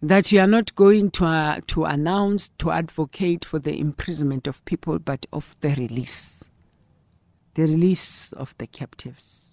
that 0.00 0.30
you 0.30 0.40
are 0.40 0.46
not 0.46 0.74
going 0.74 1.10
to, 1.12 1.24
uh, 1.24 1.60
to 1.68 1.84
announce, 1.84 2.50
to 2.58 2.70
advocate 2.70 3.44
for 3.44 3.58
the 3.58 3.78
imprisonment 3.78 4.46
of 4.46 4.64
people, 4.64 4.98
but 4.98 5.26
of 5.32 5.56
the 5.60 5.70
release 5.70 6.48
the 7.58 7.64
release 7.64 8.32
of 8.34 8.54
the 8.58 8.68
captives, 8.68 9.52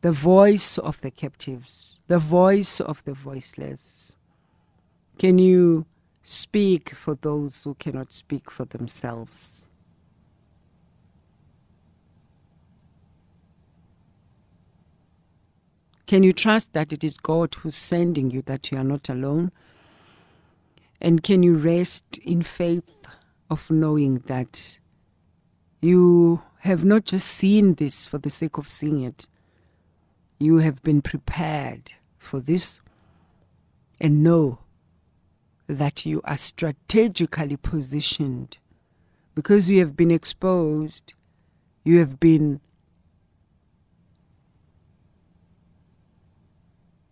the 0.00 0.10
voice 0.10 0.76
of 0.76 1.00
the 1.02 1.10
captives, 1.10 2.00
the 2.08 2.18
voice 2.18 2.80
of 2.80 3.04
the 3.04 3.12
voiceless. 3.12 4.16
Can 5.20 5.38
you 5.38 5.86
speak 6.24 6.90
for 6.90 7.14
those 7.14 7.62
who 7.62 7.74
cannot 7.74 8.12
speak 8.12 8.50
for 8.50 8.64
themselves? 8.64 9.66
Can 16.08 16.22
you 16.22 16.32
trust 16.32 16.72
that 16.72 16.90
it 16.90 17.04
is 17.04 17.18
God 17.18 17.54
who's 17.56 17.76
sending 17.76 18.30
you, 18.30 18.40
that 18.46 18.72
you 18.72 18.78
are 18.78 18.84
not 18.84 19.10
alone? 19.10 19.52
And 21.02 21.22
can 21.22 21.42
you 21.42 21.54
rest 21.54 22.16
in 22.24 22.40
faith 22.40 23.06
of 23.50 23.70
knowing 23.70 24.20
that 24.20 24.78
you 25.82 26.40
have 26.60 26.82
not 26.82 27.04
just 27.04 27.26
seen 27.26 27.74
this 27.74 28.06
for 28.06 28.16
the 28.16 28.30
sake 28.30 28.56
of 28.56 28.70
seeing 28.70 29.02
it, 29.02 29.28
you 30.38 30.56
have 30.56 30.82
been 30.82 31.02
prepared 31.02 31.92
for 32.16 32.40
this 32.40 32.80
and 34.00 34.22
know 34.22 34.60
that 35.66 36.06
you 36.06 36.22
are 36.24 36.38
strategically 36.38 37.58
positioned 37.58 38.56
because 39.34 39.70
you 39.70 39.80
have 39.80 39.94
been 39.94 40.10
exposed, 40.10 41.12
you 41.84 41.98
have 41.98 42.18
been 42.18 42.62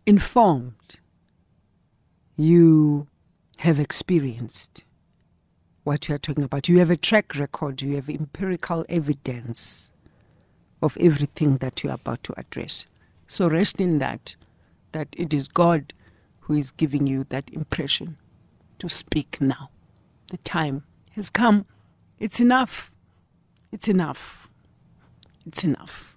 informed, 0.07 1.01
you 2.37 3.09
have 3.59 3.81
experienced 3.81 4.85
what 5.83 6.09
you 6.09 6.15
are 6.15 6.19
talking 6.19 6.45
about. 6.45 6.69
You 6.69 6.79
have 6.79 6.91
a 6.91 6.97
track 6.97 7.35
record, 7.35 7.83
you 7.83 7.97
have 7.97 8.09
empirical 8.09 8.85
evidence 8.89 9.93
of 10.83 10.97
everything 11.01 11.57
that 11.59 11.83
you 11.83 11.91
are 11.91 11.95
about 11.95 12.23
to 12.25 12.39
address. 12.39 12.85
So 13.27 13.49
rest 13.49 13.81
in 13.81 13.99
that, 13.99 14.37
that 14.93 15.09
it 15.17 15.35
is 15.35 15.49
God 15.49 15.93
who 16.41 16.55
is 16.55 16.71
giving 16.71 17.07
you 17.07 17.25
that 17.31 17.51
impression 17.53 18.17
to 18.79 18.89
speak 18.89 19.39
now. 19.41 19.71
The 20.31 20.37
time 20.39 20.85
has 21.13 21.31
come. 21.31 21.67
It's 22.19 22.41
enough. 22.41 22.91
It's 23.73 23.89
enough. 23.89 24.49
It's 25.47 25.65
enough. 25.65 26.17